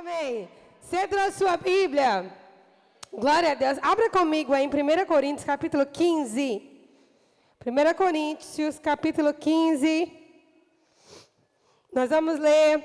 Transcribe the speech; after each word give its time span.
Amém. 0.00 0.48
Você 0.80 1.06
trouxe 1.06 1.36
sua 1.40 1.58
Bíblia? 1.58 2.34
Glória 3.12 3.52
a 3.52 3.54
Deus. 3.54 3.78
Abra 3.82 4.08
comigo 4.08 4.54
aí 4.54 4.64
em 4.64 4.66
1 4.66 5.04
Coríntios, 5.04 5.44
capítulo 5.44 5.84
15. 5.84 6.88
1 7.66 7.94
Coríntios, 7.94 8.78
capítulo 8.78 9.34
15. 9.34 10.10
Nós 11.92 12.08
vamos 12.08 12.38
ler 12.38 12.82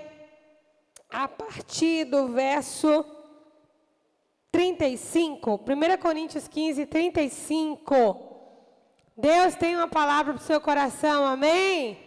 a 1.09 1.25
partir 1.25 2.03
do 2.03 2.27
verso 2.33 3.05
35. 4.51 5.53
1 5.53 5.97
Coríntios 6.01 6.49
15, 6.49 6.85
35. 6.85 7.95
Deus 9.15 9.55
tem 9.55 9.77
uma 9.77 9.87
palavra 9.87 10.33
para 10.33 10.41
o 10.41 10.45
seu 10.45 10.59
coração, 10.59 11.25
amém? 11.25 11.97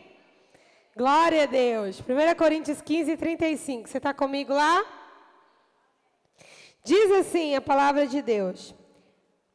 Glória 0.95 1.45
a 1.45 1.46
Deus. 1.46 1.98
1 1.98 2.34
Coríntios 2.36 2.82
15, 2.82 3.16
35. 3.16 3.88
Você 3.88 3.96
está 3.96 4.12
comigo 4.12 4.52
lá? 4.52 4.97
Diz 6.84 7.10
assim 7.12 7.55
a 7.55 7.60
palavra 7.60 8.06
de 8.06 8.23
Deus: 8.23 8.74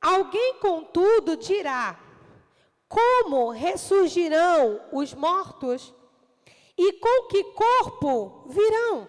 Alguém, 0.02 0.56
contudo, 0.60 1.38
dirá: 1.38 2.00
Como 2.88 3.50
ressurgirão 3.52 4.82
os 4.92 5.14
mortos? 5.14 5.94
E 6.78 6.94
com 6.94 7.28
que 7.28 7.44
corpo 7.54 8.44
virão? 8.48 9.08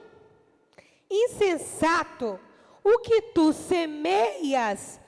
Insensato, 1.10 2.38
o 2.82 2.98
que 2.98 3.20
tu 3.22 3.52
semeias 3.52 5.00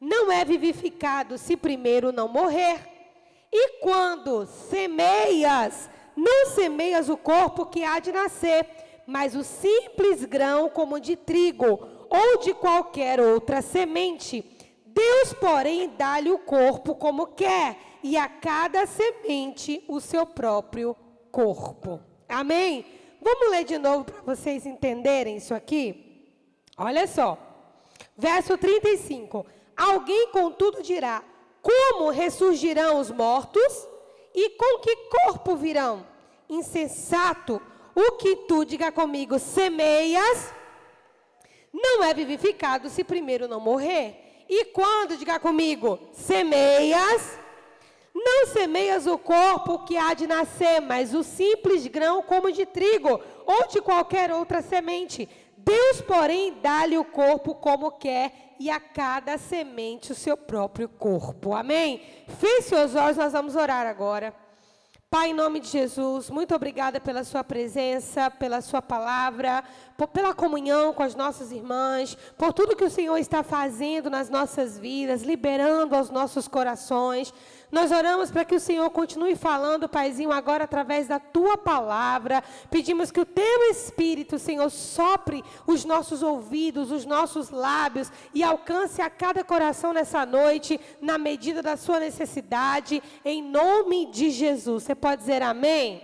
não 0.00 0.30
é 0.30 0.44
vivificado 0.44 1.38
se 1.38 1.56
primeiro 1.56 2.12
não 2.12 2.28
morrer. 2.28 2.80
E 3.52 3.80
quando 3.80 4.46
semeias, 4.46 5.88
não 6.14 6.46
semeias 6.46 7.08
o 7.08 7.16
corpo 7.16 7.66
que 7.66 7.82
há 7.82 7.98
de 7.98 8.12
nascer, 8.12 8.66
mas 9.06 9.34
o 9.34 9.42
simples 9.42 10.24
grão 10.24 10.68
como 10.68 11.00
de 11.00 11.16
trigo 11.16 11.95
ou 12.10 12.38
de 12.38 12.54
qualquer 12.54 13.20
outra 13.20 13.62
semente. 13.62 14.44
Deus, 14.84 15.32
porém, 15.34 15.90
dá-lhe 15.96 16.30
o 16.30 16.38
corpo 16.38 16.94
como 16.94 17.26
quer, 17.28 17.76
e 18.02 18.16
a 18.16 18.28
cada 18.28 18.86
semente 18.86 19.84
o 19.88 20.00
seu 20.00 20.24
próprio 20.24 20.96
corpo. 21.30 22.00
Amém? 22.28 22.84
Vamos 23.20 23.50
ler 23.50 23.64
de 23.64 23.78
novo 23.78 24.04
para 24.04 24.22
vocês 24.22 24.64
entenderem 24.64 25.36
isso 25.36 25.54
aqui? 25.54 26.32
Olha 26.76 27.06
só. 27.06 27.36
Verso 28.16 28.56
35. 28.56 29.44
Alguém, 29.76 30.28
contudo, 30.30 30.82
dirá: 30.82 31.22
Como 31.60 32.10
ressurgirão 32.10 33.00
os 33.00 33.10
mortos? 33.10 33.88
E 34.34 34.50
com 34.50 34.78
que 34.80 34.96
corpo 35.08 35.56
virão? 35.56 36.06
Insensato, 36.48 37.60
o 37.94 38.12
que 38.12 38.36
tu, 38.46 38.64
diga 38.64 38.92
comigo, 38.92 39.38
semeias, 39.38 40.54
não 41.72 42.02
é 42.02 42.14
vivificado 42.14 42.88
se 42.88 43.04
primeiro 43.04 43.48
não 43.48 43.60
morrer. 43.60 44.44
E 44.48 44.66
quando, 44.66 45.16
diga 45.16 45.40
comigo, 45.40 45.98
semeias, 46.12 47.38
não 48.14 48.46
semeias 48.46 49.06
o 49.06 49.18
corpo 49.18 49.84
que 49.84 49.96
há 49.96 50.14
de 50.14 50.26
nascer, 50.26 50.80
mas 50.80 51.14
o 51.14 51.22
simples 51.22 51.86
grão 51.86 52.22
como 52.22 52.52
de 52.52 52.64
trigo, 52.64 53.20
ou 53.44 53.68
de 53.68 53.80
qualquer 53.80 54.32
outra 54.32 54.62
semente. 54.62 55.28
Deus, 55.56 56.00
porém, 56.00 56.54
dá-lhe 56.62 56.96
o 56.96 57.04
corpo 57.04 57.54
como 57.54 57.90
quer, 57.90 58.54
e 58.58 58.70
a 58.70 58.80
cada 58.80 59.36
semente 59.36 60.12
o 60.12 60.14
seu 60.14 60.36
próprio 60.36 60.88
corpo. 60.88 61.54
Amém? 61.54 62.00
Feche 62.38 62.62
seus 62.62 62.94
olhos, 62.94 63.16
nós 63.16 63.32
vamos 63.32 63.54
orar 63.54 63.86
agora. 63.86 64.34
Pai, 65.08 65.30
em 65.30 65.34
nome 65.34 65.60
de 65.60 65.68
Jesus, 65.68 66.28
muito 66.30 66.52
obrigada 66.52 67.00
pela 67.00 67.22
Sua 67.22 67.44
presença, 67.44 68.28
pela 68.28 68.60
Sua 68.60 68.82
palavra, 68.82 69.62
por, 69.96 70.08
pela 70.08 70.34
comunhão 70.34 70.92
com 70.92 71.02
as 71.04 71.14
nossas 71.14 71.52
irmãs, 71.52 72.18
por 72.36 72.52
tudo 72.52 72.74
que 72.74 72.84
o 72.84 72.90
Senhor 72.90 73.16
está 73.16 73.44
fazendo 73.44 74.10
nas 74.10 74.28
nossas 74.28 74.76
vidas, 74.76 75.22
liberando 75.22 75.94
aos 75.94 76.10
nossos 76.10 76.48
corações. 76.48 77.32
Nós 77.70 77.90
oramos 77.90 78.30
para 78.30 78.44
que 78.44 78.54
o 78.54 78.60
Senhor 78.60 78.88
continue 78.90 79.34
falando, 79.34 79.88
Paizinho, 79.88 80.30
agora 80.32 80.64
através 80.64 81.08
da 81.08 81.18
tua 81.18 81.58
palavra. 81.58 82.42
Pedimos 82.70 83.10
que 83.10 83.20
o 83.20 83.26
teu 83.26 83.70
Espírito, 83.70 84.38
Senhor, 84.38 84.70
sopre 84.70 85.42
os 85.66 85.84
nossos 85.84 86.22
ouvidos, 86.22 86.92
os 86.92 87.04
nossos 87.04 87.50
lábios 87.50 88.10
e 88.32 88.42
alcance 88.44 89.02
a 89.02 89.10
cada 89.10 89.42
coração 89.42 89.92
nessa 89.92 90.24
noite, 90.24 90.80
na 91.00 91.18
medida 91.18 91.60
da 91.60 91.76
sua 91.76 91.98
necessidade, 91.98 93.02
em 93.24 93.42
nome 93.42 94.06
de 94.06 94.30
Jesus. 94.30 94.84
Você 94.84 94.94
pode 94.94 95.22
dizer 95.22 95.42
amém? 95.42 96.02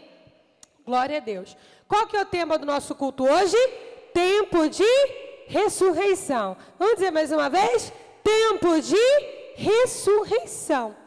Glória 0.84 1.18
a 1.18 1.20
Deus. 1.20 1.56
Qual 1.86 2.06
que 2.08 2.16
é 2.16 2.22
o 2.22 2.26
tema 2.26 2.58
do 2.58 2.66
nosso 2.66 2.94
culto 2.94 3.24
hoje? 3.24 3.56
Tempo 4.12 4.68
de 4.68 4.84
ressurreição. 5.46 6.56
Vamos 6.76 6.96
dizer 6.96 7.12
mais 7.12 7.30
uma 7.30 7.48
vez? 7.48 7.92
Tempo 8.24 8.80
de 8.80 8.96
ressurreição. 9.54 11.01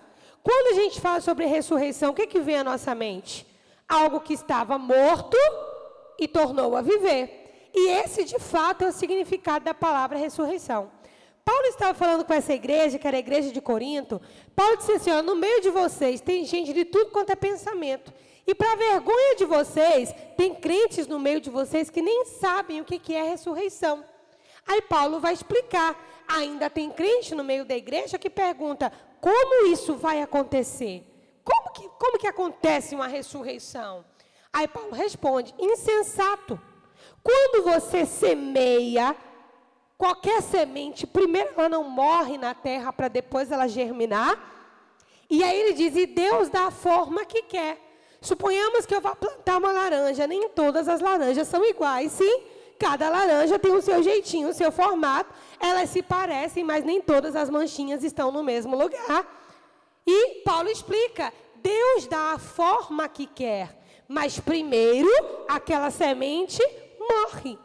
Quando 0.45 0.77
a 0.77 0.79
gente 0.79 1.01
fala 1.01 1.19
sobre 1.21 1.47
ressurreição, 1.47 2.11
o 2.11 2.13
que, 2.13 2.27
que 2.27 2.39
vem 2.39 2.57
à 2.57 2.63
nossa 2.63 2.93
mente? 2.93 3.47
Algo 3.89 4.19
que 4.19 4.35
estava 4.35 4.77
morto 4.77 5.35
e 6.19 6.27
tornou 6.27 6.75
a 6.75 6.83
viver. 6.83 7.71
E 7.73 7.89
esse, 7.89 8.23
de 8.23 8.37
fato, 8.37 8.83
é 8.83 8.89
o 8.89 8.91
significado 8.91 9.65
da 9.65 9.73
palavra 9.73 10.19
ressurreição. 10.19 10.91
Paulo 11.43 11.65
estava 11.65 11.95
falando 11.95 12.23
com 12.23 12.31
essa 12.31 12.53
igreja, 12.53 12.99
que 12.99 13.07
era 13.07 13.17
a 13.17 13.19
igreja 13.19 13.51
de 13.51 13.59
Corinto. 13.59 14.21
Paulo 14.55 14.77
disse 14.77 14.91
assim: 14.91 15.09
ó, 15.09 15.23
no 15.23 15.35
meio 15.35 15.61
de 15.61 15.71
vocês 15.71 16.21
tem 16.21 16.45
gente 16.45 16.73
de 16.73 16.85
tudo 16.85 17.09
quanto 17.09 17.31
é 17.31 17.35
pensamento. 17.35 18.13
E 18.45 18.53
para 18.53 18.75
vergonha 18.75 19.35
de 19.35 19.45
vocês, 19.45 20.13
tem 20.37 20.53
crentes 20.53 21.07
no 21.07 21.17
meio 21.17 21.41
de 21.41 21.49
vocês 21.49 21.89
que 21.89 22.03
nem 22.03 22.25
sabem 22.25 22.81
o 22.81 22.85
que, 22.85 22.99
que 22.99 23.15
é 23.15 23.23
ressurreição. 23.23 24.05
Aí 24.67 24.83
Paulo 24.83 25.19
vai 25.19 25.33
explicar. 25.33 25.99
Ainda 26.27 26.69
tem 26.69 26.89
crente 26.91 27.33
no 27.33 27.43
meio 27.43 27.65
da 27.65 27.75
igreja 27.75 28.19
que 28.19 28.29
pergunta: 28.29 28.91
como 29.25 29.65
isso 29.73 29.95
vai 29.95 30.21
acontecer? 30.21 31.03
Como 31.43 31.71
que, 31.71 31.89
como 31.97 32.19
que 32.19 32.27
acontece 32.27 32.93
uma 32.93 33.07
ressurreição? 33.07 34.05
Aí 34.53 34.67
Paulo 34.67 34.91
responde: 34.91 35.51
insensato. 35.57 36.61
Quando 37.23 37.63
você 37.63 38.05
semeia 38.05 39.15
qualquer 39.97 40.43
semente, 40.43 41.07
primeiro 41.07 41.49
ela 41.57 41.67
não 41.67 41.83
morre 41.83 42.37
na 42.37 42.53
terra 42.53 42.93
para 42.93 43.07
depois 43.07 43.51
ela 43.51 43.67
germinar. 43.67 44.37
E 45.27 45.43
aí 45.43 45.59
ele 45.59 45.73
diz: 45.73 45.95
e 45.95 46.05
Deus 46.05 46.49
dá 46.49 46.67
a 46.67 46.71
forma 46.71 47.25
que 47.25 47.41
quer. 47.41 47.79
Suponhamos 48.21 48.85
que 48.85 48.93
eu 48.93 49.01
vá 49.01 49.15
plantar 49.15 49.57
uma 49.57 49.71
laranja, 49.71 50.27
nem 50.27 50.49
todas 50.49 50.87
as 50.87 51.01
laranjas 51.01 51.47
são 51.47 51.65
iguais, 51.65 52.11
sim? 52.11 52.43
Cada 52.77 53.09
laranja 53.09 53.57
tem 53.57 53.71
o 53.73 53.81
seu 53.81 54.03
jeitinho, 54.03 54.49
o 54.49 54.53
seu 54.53 54.71
formato. 54.71 55.33
Elas 55.59 55.89
se 55.89 56.01
parecem, 56.01 56.63
mas 56.63 56.83
nem 56.83 57.01
todas 57.01 57.35
as 57.35 57.49
manchinhas 57.49 58.03
estão 58.03 58.31
no 58.31 58.43
mesmo 58.43 58.75
lugar. 58.75 59.25
E 60.05 60.41
Paulo 60.43 60.69
explica: 60.69 61.33
Deus 61.55 62.07
dá 62.07 62.33
a 62.33 62.39
forma 62.39 63.07
que 63.07 63.25
quer, 63.25 63.77
mas 64.07 64.39
primeiro 64.39 65.09
aquela 65.47 65.89
semente 65.89 66.61
morre. 66.99 67.57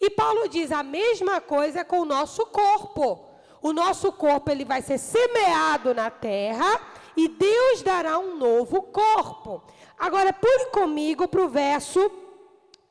E 0.00 0.10
Paulo 0.10 0.48
diz 0.48 0.72
a 0.72 0.82
mesma 0.82 1.40
coisa 1.40 1.84
com 1.84 2.00
o 2.00 2.04
nosso 2.04 2.46
corpo. 2.46 3.28
O 3.60 3.72
nosso 3.72 4.10
corpo 4.10 4.50
ele 4.50 4.64
vai 4.64 4.82
ser 4.82 4.98
semeado 4.98 5.94
na 5.94 6.10
terra 6.10 6.80
e 7.16 7.28
Deus 7.28 7.82
dará 7.82 8.18
um 8.18 8.36
novo 8.36 8.82
corpo. 8.82 9.62
Agora 9.96 10.32
pule 10.32 10.66
comigo 10.72 11.28
para 11.28 11.44
o 11.44 11.48
verso 11.48 12.10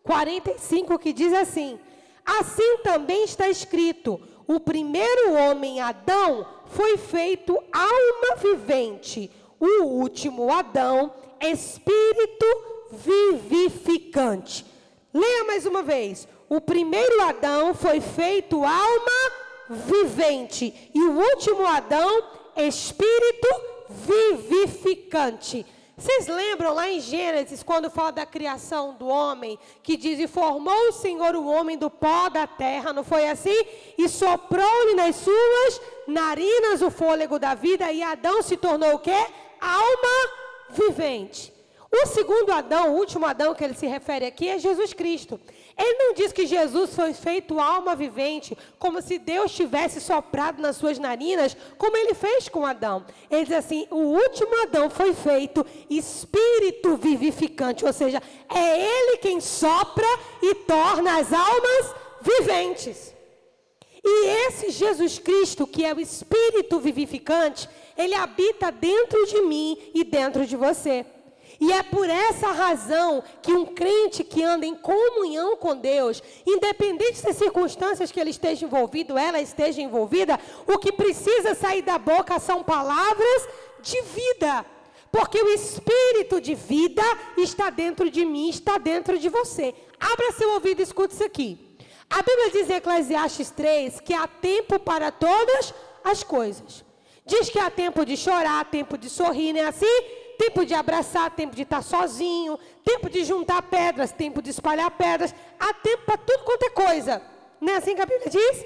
45 0.03 0.97
que 0.99 1.13
diz 1.13 1.33
assim: 1.33 1.79
Assim 2.25 2.77
também 2.83 3.23
está 3.23 3.49
escrito: 3.49 4.19
o 4.47 4.59
primeiro 4.59 5.33
homem, 5.33 5.79
Adão, 5.81 6.45
foi 6.67 6.97
feito 6.97 7.53
alma 7.71 8.35
vivente, 8.37 9.31
o 9.59 9.83
último 9.83 10.51
Adão, 10.51 11.13
espírito 11.39 12.45
vivificante. 12.91 14.65
Leia 15.13 15.43
mais 15.45 15.65
uma 15.65 15.81
vez: 15.81 16.27
o 16.49 16.59
primeiro 16.59 17.21
Adão 17.23 17.73
foi 17.73 18.01
feito 18.01 18.63
alma 18.63 19.31
vivente, 19.69 20.91
e 20.93 21.01
o 21.01 21.19
último 21.19 21.65
Adão, 21.65 22.23
espírito 22.57 23.47
vivificante. 23.89 25.65
Vocês 26.01 26.25
lembram 26.25 26.73
lá 26.73 26.89
em 26.89 26.99
Gênesis, 26.99 27.61
quando 27.61 27.87
fala 27.87 28.11
da 28.11 28.25
criação 28.25 28.95
do 28.95 29.05
homem, 29.05 29.59
que 29.83 29.95
diz: 29.95 30.19
E 30.19 30.27
formou 30.27 30.89
o 30.89 30.91
Senhor 30.93 31.35
o 31.35 31.45
homem 31.45 31.77
do 31.77 31.91
pó 31.91 32.27
da 32.27 32.47
terra, 32.47 32.91
não 32.91 33.03
foi 33.03 33.29
assim? 33.29 33.55
E 33.95 34.09
soprou-lhe 34.09 34.95
nas 34.95 35.15
suas 35.17 35.81
narinas 36.07 36.81
o 36.81 36.89
fôlego 36.89 37.37
da 37.37 37.53
vida, 37.53 37.91
e 37.91 38.01
Adão 38.01 38.41
se 38.41 38.57
tornou 38.57 38.95
o 38.95 38.99
quê? 38.99 39.27
Alma 39.61 40.31
vivente. 40.71 41.53
O 41.91 42.07
segundo 42.07 42.51
Adão, 42.51 42.95
o 42.95 42.97
último 42.97 43.27
Adão 43.27 43.53
que 43.53 43.63
ele 43.63 43.75
se 43.75 43.85
refere 43.85 44.25
aqui, 44.25 44.49
é 44.49 44.57
Jesus 44.57 44.93
Cristo. 44.93 45.39
Ele 45.77 45.97
não 45.97 46.13
diz 46.13 46.31
que 46.31 46.45
Jesus 46.45 46.93
foi 46.93 47.13
feito 47.13 47.59
alma 47.59 47.95
vivente, 47.95 48.57
como 48.77 49.01
se 49.01 49.17
Deus 49.17 49.51
tivesse 49.51 50.01
soprado 50.01 50.61
nas 50.61 50.75
suas 50.75 50.99
narinas, 50.99 51.55
como 51.77 51.95
ele 51.97 52.13
fez 52.13 52.49
com 52.49 52.65
Adão. 52.65 53.05
Ele 53.29 53.45
diz 53.45 53.55
assim: 53.55 53.87
o 53.89 53.97
último 53.97 54.63
Adão 54.63 54.89
foi 54.89 55.13
feito 55.13 55.65
espírito 55.89 56.95
vivificante, 56.97 57.85
ou 57.85 57.93
seja, 57.93 58.21
é 58.53 58.79
ele 58.79 59.17
quem 59.17 59.39
sopra 59.39 60.07
e 60.41 60.55
torna 60.55 61.19
as 61.19 61.31
almas 61.31 61.95
viventes. 62.21 63.13
E 64.03 64.25
esse 64.47 64.71
Jesus 64.71 65.19
Cristo, 65.19 65.67
que 65.67 65.85
é 65.85 65.93
o 65.93 65.99
Espírito 65.99 66.79
vivificante, 66.79 67.69
ele 67.95 68.15
habita 68.15 68.71
dentro 68.71 69.25
de 69.27 69.41
mim 69.41 69.77
e 69.93 70.03
dentro 70.03 70.45
de 70.45 70.55
você. 70.55 71.05
E 71.61 71.71
é 71.71 71.83
por 71.83 72.09
essa 72.09 72.51
razão 72.51 73.23
que 73.39 73.53
um 73.53 73.67
crente 73.67 74.23
que 74.23 74.43
anda 74.43 74.65
em 74.65 74.73
comunhão 74.73 75.55
com 75.55 75.77
Deus, 75.77 76.21
independente 76.43 77.21
das 77.21 77.35
circunstâncias 77.35 78.11
que 78.11 78.19
ele 78.19 78.31
esteja 78.31 78.65
envolvido, 78.65 79.15
ela 79.15 79.39
esteja 79.39 79.79
envolvida, 79.79 80.39
o 80.65 80.79
que 80.79 80.91
precisa 80.91 81.53
sair 81.53 81.83
da 81.83 81.99
boca 81.99 82.39
são 82.39 82.63
palavras 82.63 83.47
de 83.79 84.01
vida. 84.01 84.65
Porque 85.11 85.39
o 85.39 85.49
espírito 85.49 86.41
de 86.41 86.55
vida 86.55 87.03
está 87.37 87.69
dentro 87.69 88.09
de 88.09 88.25
mim, 88.25 88.49
está 88.49 88.79
dentro 88.79 89.19
de 89.19 89.29
você. 89.29 89.75
Abra 89.99 90.31
seu 90.31 90.53
ouvido 90.53 90.79
e 90.79 90.83
escute 90.83 91.13
isso 91.13 91.23
aqui. 91.23 91.77
A 92.09 92.23
Bíblia 92.23 92.49
diz 92.49 92.71
em 92.71 92.77
Eclesiastes 92.77 93.51
3 93.51 93.99
que 93.99 94.15
há 94.15 94.27
tempo 94.27 94.79
para 94.79 95.11
todas 95.11 95.75
as 96.03 96.23
coisas. 96.23 96.83
Diz 97.23 97.49
que 97.49 97.59
há 97.59 97.69
tempo 97.69 98.03
de 98.03 98.17
chorar, 98.17 98.65
tempo 98.65 98.97
de 98.97 99.11
sorrir, 99.11 99.53
não 99.53 99.59
é 99.59 99.65
assim? 99.65 100.20
Tempo 100.41 100.65
de 100.65 100.73
abraçar, 100.73 101.29
tempo 101.35 101.55
de 101.55 101.61
estar 101.61 101.83
sozinho, 101.83 102.57
tempo 102.83 103.07
de 103.11 103.23
juntar 103.23 103.61
pedras, 103.61 104.11
tempo 104.11 104.41
de 104.41 104.49
espalhar 104.49 104.89
pedras. 104.89 105.35
Há 105.59 105.71
tempo 105.71 106.03
para 106.03 106.17
tudo 106.17 106.43
quanto 106.43 106.63
é 106.63 106.69
coisa. 106.71 107.21
Não 107.59 107.71
é 107.71 107.75
assim 107.75 107.93
que 107.93 108.01
a 108.01 108.07
Bíblia 108.07 108.27
diz? 108.27 108.65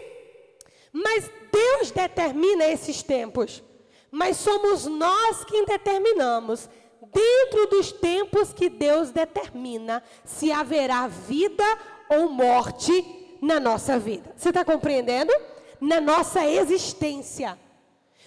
Mas 0.93 1.29
Deus 1.51 1.91
determina 1.91 2.63
esses 2.63 3.03
tempos. 3.03 3.61
Mas 4.09 4.37
somos 4.37 4.85
nós 4.85 5.43
quem 5.43 5.65
determinamos, 5.65 6.69
dentro 7.11 7.67
dos 7.67 7.91
tempos 7.91 8.53
que 8.53 8.69
Deus 8.69 9.11
determina, 9.11 10.01
se 10.23 10.53
haverá 10.53 11.07
vida 11.07 11.65
ou 12.09 12.29
morte 12.29 13.37
na 13.41 13.59
nossa 13.59 13.99
vida. 13.99 14.33
Você 14.37 14.47
está 14.47 14.63
compreendendo? 14.63 15.33
Na 15.81 15.99
nossa 15.99 16.45
existência. 16.45 17.59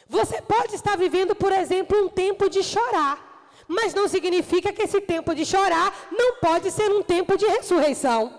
Você 0.07 0.43
pode 0.43 0.75
estar 0.75 0.99
vivendo, 0.99 1.35
por 1.35 1.51
exemplo, 1.51 1.99
um 2.05 2.09
tempo 2.11 2.51
de 2.51 2.63
chorar, 2.63 3.28
mas 3.69 3.93
não 3.93 4.09
significa 4.09 4.73
que 4.73 4.83
esse 4.83 5.01
tempo 5.01 5.35
de 5.35 5.45
chorar 5.45 6.09
não 6.11 6.37
pode 6.37 6.71
ser 6.71 6.91
um 6.91 7.03
tempo 7.03 7.37
de 7.37 7.47
ressurreição. 7.47 8.33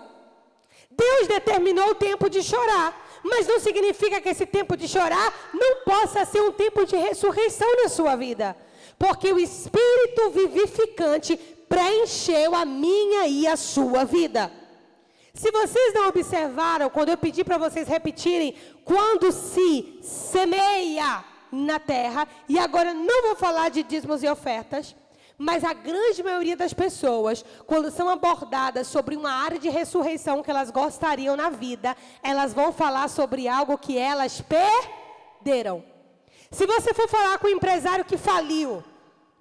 Deus 0.90 1.28
determinou 1.28 1.90
o 1.90 1.94
tempo 1.94 2.28
de 2.28 2.42
chorar, 2.42 3.08
mas 3.22 3.46
não 3.46 3.60
significa 3.60 4.20
que 4.20 4.28
esse 4.28 4.44
tempo 4.44 4.76
de 4.76 4.88
chorar 4.88 5.32
não 5.54 5.84
possa 5.84 6.24
ser 6.24 6.42
um 6.42 6.52
tempo 6.52 6.84
de 6.84 6.96
ressurreição 6.96 7.68
na 7.82 7.88
sua 7.88 8.16
vida, 8.16 8.56
porque 8.98 9.32
o 9.32 9.38
Espírito 9.38 10.30
vivificante 10.30 11.36
preencheu 11.68 12.54
a 12.54 12.64
minha 12.64 13.28
e 13.28 13.46
a 13.46 13.56
sua 13.56 14.04
vida. 14.04 14.52
Se 15.32 15.50
vocês 15.52 15.94
não 15.94 16.08
observaram, 16.08 16.90
quando 16.90 17.10
eu 17.10 17.16
pedi 17.16 17.44
para 17.44 17.56
vocês 17.56 17.86
repetirem, 17.86 18.56
quando 18.84 19.30
se 19.30 20.00
semeia, 20.02 21.24
na 21.52 21.78
terra. 21.78 22.26
E 22.48 22.58
agora 22.58 22.94
não 22.94 23.22
vou 23.22 23.36
falar 23.36 23.70
de 23.70 23.82
dízimos 23.82 24.22
e 24.22 24.28
ofertas, 24.28 24.94
mas 25.40 25.64
a 25.64 25.72
grande 25.72 26.22
maioria 26.22 26.54
das 26.54 26.74
pessoas, 26.74 27.42
quando 27.66 27.90
são 27.90 28.10
abordadas 28.10 28.86
sobre 28.86 29.16
uma 29.16 29.32
área 29.32 29.58
de 29.58 29.70
ressurreição 29.70 30.42
que 30.42 30.50
elas 30.50 30.70
gostariam 30.70 31.34
na 31.34 31.48
vida, 31.48 31.96
elas 32.22 32.52
vão 32.52 32.70
falar 32.70 33.08
sobre 33.08 33.48
algo 33.48 33.78
que 33.78 33.96
elas 33.96 34.42
perderam. 34.42 35.82
Se 36.50 36.66
você 36.66 36.92
for 36.92 37.08
falar 37.08 37.38
com 37.38 37.46
um 37.46 37.52
empresário 37.52 38.04
que 38.04 38.18
faliu, 38.18 38.84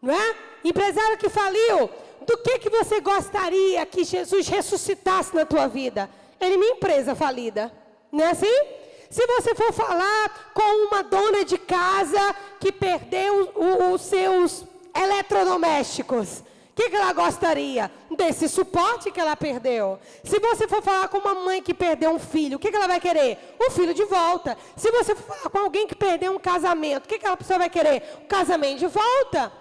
não 0.01 0.13
é? 0.13 0.35
Empresário 0.63 1.17
que 1.17 1.27
faliu, 1.27 1.89
do 2.25 2.37
que 2.37 2.59
que 2.59 2.69
você 2.69 3.01
gostaria 3.01 3.85
que 3.85 4.05
Jesus 4.05 4.47
ressuscitasse 4.47 5.35
na 5.35 5.45
tua 5.45 5.67
vida? 5.67 6.09
Ele 6.39 6.55
minha 6.55 6.75
empresa 6.75 7.13
falida, 7.13 7.73
não 8.09 8.23
é 8.23 8.31
assim? 8.31 8.63
Se 9.09 9.27
você 9.27 9.53
for 9.53 9.73
falar 9.73 10.53
com 10.53 10.87
uma 10.87 11.03
dona 11.03 11.43
de 11.43 11.57
casa 11.57 12.33
que 12.57 12.71
perdeu 12.71 13.51
os 13.93 13.99
seus 13.99 14.68
eletrodomésticos, 14.95 16.39
o 16.39 16.81
que, 16.81 16.89
que, 16.89 16.95
ela 16.95 17.11
gostaria? 17.11 17.91
Desse 18.15 18.47
suporte 18.47 19.11
que 19.11 19.19
ela 19.19 19.35
perdeu. 19.35 19.99
Se 20.23 20.39
você 20.39 20.65
for 20.65 20.81
falar 20.81 21.09
com 21.09 21.17
uma 21.17 21.35
mãe 21.35 21.61
que 21.61 21.73
perdeu 21.73 22.11
um 22.11 22.19
filho, 22.19 22.55
o 22.55 22.59
que, 22.59 22.69
que 22.71 22.75
ela 22.75 22.87
vai 22.87 23.01
querer? 23.01 23.55
O 23.59 23.69
filho 23.71 23.93
de 23.93 24.05
volta. 24.05 24.57
Se 24.77 24.89
você 24.89 25.13
for 25.13 25.35
falar 25.35 25.49
com 25.49 25.57
alguém 25.57 25.85
que 25.85 25.95
perdeu 25.95 26.31
um 26.31 26.39
casamento, 26.39 27.03
o 27.05 27.07
que, 27.07 27.19
que 27.19 27.27
a 27.27 27.35
pessoa 27.35 27.59
vai 27.59 27.69
querer? 27.69 28.03
O 28.23 28.27
casamento 28.27 28.79
de 28.79 28.87
volta. 28.87 29.51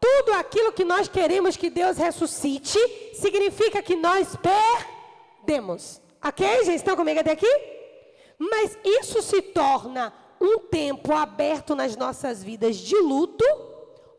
Tudo 0.00 0.32
aquilo 0.32 0.72
que 0.72 0.84
nós 0.84 1.06
queremos 1.06 1.56
que 1.56 1.70
Deus 1.70 1.96
ressuscite, 1.96 2.78
significa 3.14 3.80
que 3.80 3.94
nós 3.94 4.36
perdemos. 4.36 6.00
Ok, 6.24 6.64
gente? 6.64 6.76
Estão 6.76 6.96
comigo 6.96 7.20
até 7.20 7.32
aqui? 7.32 7.50
Mas 8.36 8.76
isso 8.84 9.22
se 9.22 9.40
torna 9.42 10.12
um 10.40 10.58
tempo 10.58 11.12
aberto 11.12 11.76
nas 11.76 11.96
nossas 11.96 12.42
vidas 12.42 12.76
de 12.76 12.96
luto 12.96 13.44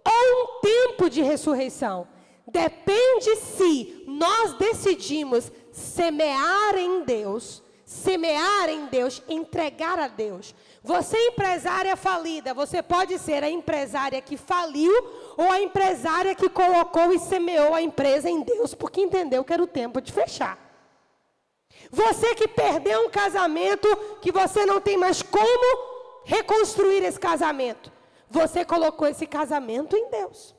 ou 0.06 0.44
um 0.44 0.62
tempo 0.62 1.10
de 1.10 1.22
ressurreição. 1.22 2.08
Depende 2.48 3.36
se 3.36 4.04
nós 4.08 4.54
decidimos 4.54 5.52
semear 5.72 6.76
em 6.76 7.04
Deus, 7.04 7.62
semear 7.86 8.70
em 8.70 8.88
Deus, 8.88 9.22
entregar 9.28 10.00
a 10.00 10.08
Deus. 10.08 10.54
Você 10.84 11.18
empresária 11.28 11.96
falida, 11.96 12.54
você 12.54 12.82
pode 12.82 13.20
ser 13.20 13.44
a 13.44 13.50
empresária 13.50 14.22
que 14.22 14.38
faliu 14.38 14.92
ou 15.38 15.52
a 15.52 15.62
empresária 15.62 16.34
que 16.34 16.50
colocou 16.50 17.14
e 17.14 17.20
semeou 17.20 17.76
a 17.76 17.82
empresa 17.82 18.30
em 18.30 18.42
Deus 18.42 18.74
porque 18.74 19.02
entendeu 19.02 19.44
que 19.44 19.54
era 19.54 19.64
o 19.64 19.68
tempo 19.68 20.02
de 20.02 20.12
fechar. 20.12 20.58
Você 21.92 22.36
que 22.36 22.48
perdeu 22.48 23.06
um 23.06 23.10
casamento, 23.10 23.88
que 24.22 24.32
você 24.32 24.66
não 24.66 24.80
tem 24.82 24.98
mais 24.98 25.22
como 25.22 26.24
reconstruir 26.26 27.04
esse 27.04 27.20
casamento. 27.20 27.92
Você 28.30 28.64
colocou 28.64 29.08
esse 29.08 29.26
casamento 29.26 29.96
em 29.96 30.10
Deus. 30.10 30.56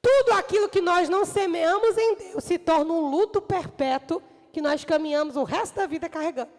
Tudo 0.00 0.32
aquilo 0.32 0.68
que 0.68 0.80
nós 0.80 1.08
não 1.08 1.24
semeamos 1.24 1.96
em 1.96 2.16
Deus 2.16 2.44
se 2.44 2.58
torna 2.58 2.92
um 2.92 3.10
luto 3.10 3.40
perpétuo 3.40 4.22
que 4.52 4.60
nós 4.60 4.84
caminhamos 4.84 5.36
o 5.36 5.44
resto 5.44 5.76
da 5.76 5.86
vida 5.86 6.08
carregando. 6.08 6.50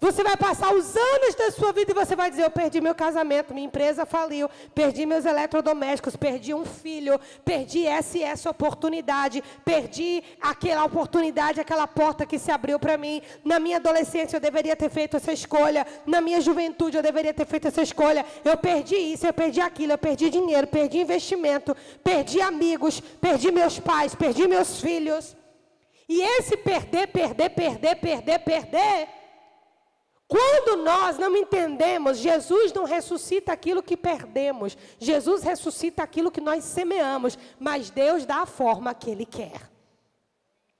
Você 0.00 0.24
vai 0.24 0.34
passar 0.34 0.74
os 0.74 0.96
anos 0.96 1.34
da 1.34 1.50
sua 1.50 1.72
vida 1.72 1.90
e 1.90 1.94
você 1.94 2.16
vai 2.16 2.30
dizer: 2.30 2.44
Eu 2.44 2.50
perdi 2.50 2.80
meu 2.80 2.94
casamento, 2.94 3.52
minha 3.52 3.66
empresa 3.66 4.06
faliu, 4.06 4.48
perdi 4.74 5.04
meus 5.04 5.26
eletrodomésticos, 5.26 6.16
perdi 6.16 6.54
um 6.54 6.64
filho, 6.64 7.20
perdi 7.44 7.86
essa 7.86 8.16
e 8.16 8.22
essa 8.22 8.48
oportunidade, 8.48 9.44
perdi 9.62 10.24
aquela 10.40 10.84
oportunidade, 10.84 11.60
aquela 11.60 11.86
porta 11.86 12.24
que 12.24 12.38
se 12.38 12.50
abriu 12.50 12.78
para 12.78 12.96
mim. 12.96 13.20
Na 13.44 13.60
minha 13.60 13.76
adolescência 13.76 14.38
eu 14.38 14.40
deveria 14.40 14.74
ter 14.74 14.88
feito 14.88 15.18
essa 15.18 15.34
escolha, 15.34 15.86
na 16.06 16.22
minha 16.22 16.40
juventude 16.40 16.96
eu 16.96 17.02
deveria 17.02 17.34
ter 17.34 17.46
feito 17.46 17.68
essa 17.68 17.82
escolha. 17.82 18.24
Eu 18.42 18.56
perdi 18.56 18.96
isso, 18.96 19.26
eu 19.26 19.34
perdi 19.34 19.60
aquilo, 19.60 19.92
eu 19.92 19.98
perdi 19.98 20.30
dinheiro, 20.30 20.66
perdi 20.66 20.98
investimento, 20.98 21.76
perdi 22.02 22.40
amigos, 22.40 23.00
perdi 23.20 23.52
meus 23.52 23.78
pais, 23.78 24.14
perdi 24.14 24.48
meus 24.48 24.80
filhos. 24.80 25.36
E 26.08 26.22
esse 26.22 26.56
perder, 26.56 27.06
perder, 27.08 27.50
perder, 27.50 27.96
perder, 27.96 28.38
perder 28.38 29.19
quando 30.30 30.84
nós 30.84 31.18
não 31.18 31.36
entendemos, 31.36 32.18
Jesus 32.18 32.72
não 32.72 32.84
ressuscita 32.84 33.52
aquilo 33.52 33.82
que 33.82 33.96
perdemos, 33.96 34.78
Jesus 34.96 35.42
ressuscita 35.42 36.04
aquilo 36.04 36.30
que 36.30 36.40
nós 36.40 36.62
semeamos, 36.62 37.36
mas 37.58 37.90
Deus 37.90 38.24
dá 38.24 38.42
a 38.42 38.46
forma 38.46 38.94
que 38.94 39.10
Ele 39.10 39.26
quer. 39.26 39.68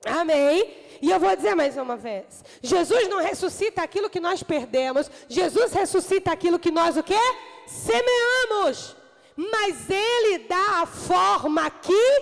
Amém? 0.05 0.73
E 1.01 1.11
eu 1.11 1.19
vou 1.19 1.35
dizer 1.35 1.53
mais 1.53 1.75
uma 1.75 1.97
vez: 1.97 2.45
Jesus 2.63 3.09
não 3.09 3.21
ressuscita 3.21 3.83
aquilo 3.83 4.09
que 4.09 4.21
nós 4.21 4.41
perdemos, 4.41 5.11
Jesus 5.27 5.73
ressuscita 5.73 6.31
aquilo 6.31 6.57
que 6.57 6.71
nós 6.71 6.95
o 6.95 7.03
quê? 7.03 7.19
Semeamos. 7.67 8.95
Mas 9.35 9.89
Ele 9.89 10.45
dá 10.47 10.83
a 10.83 10.85
forma 10.85 11.69
que 11.69 12.19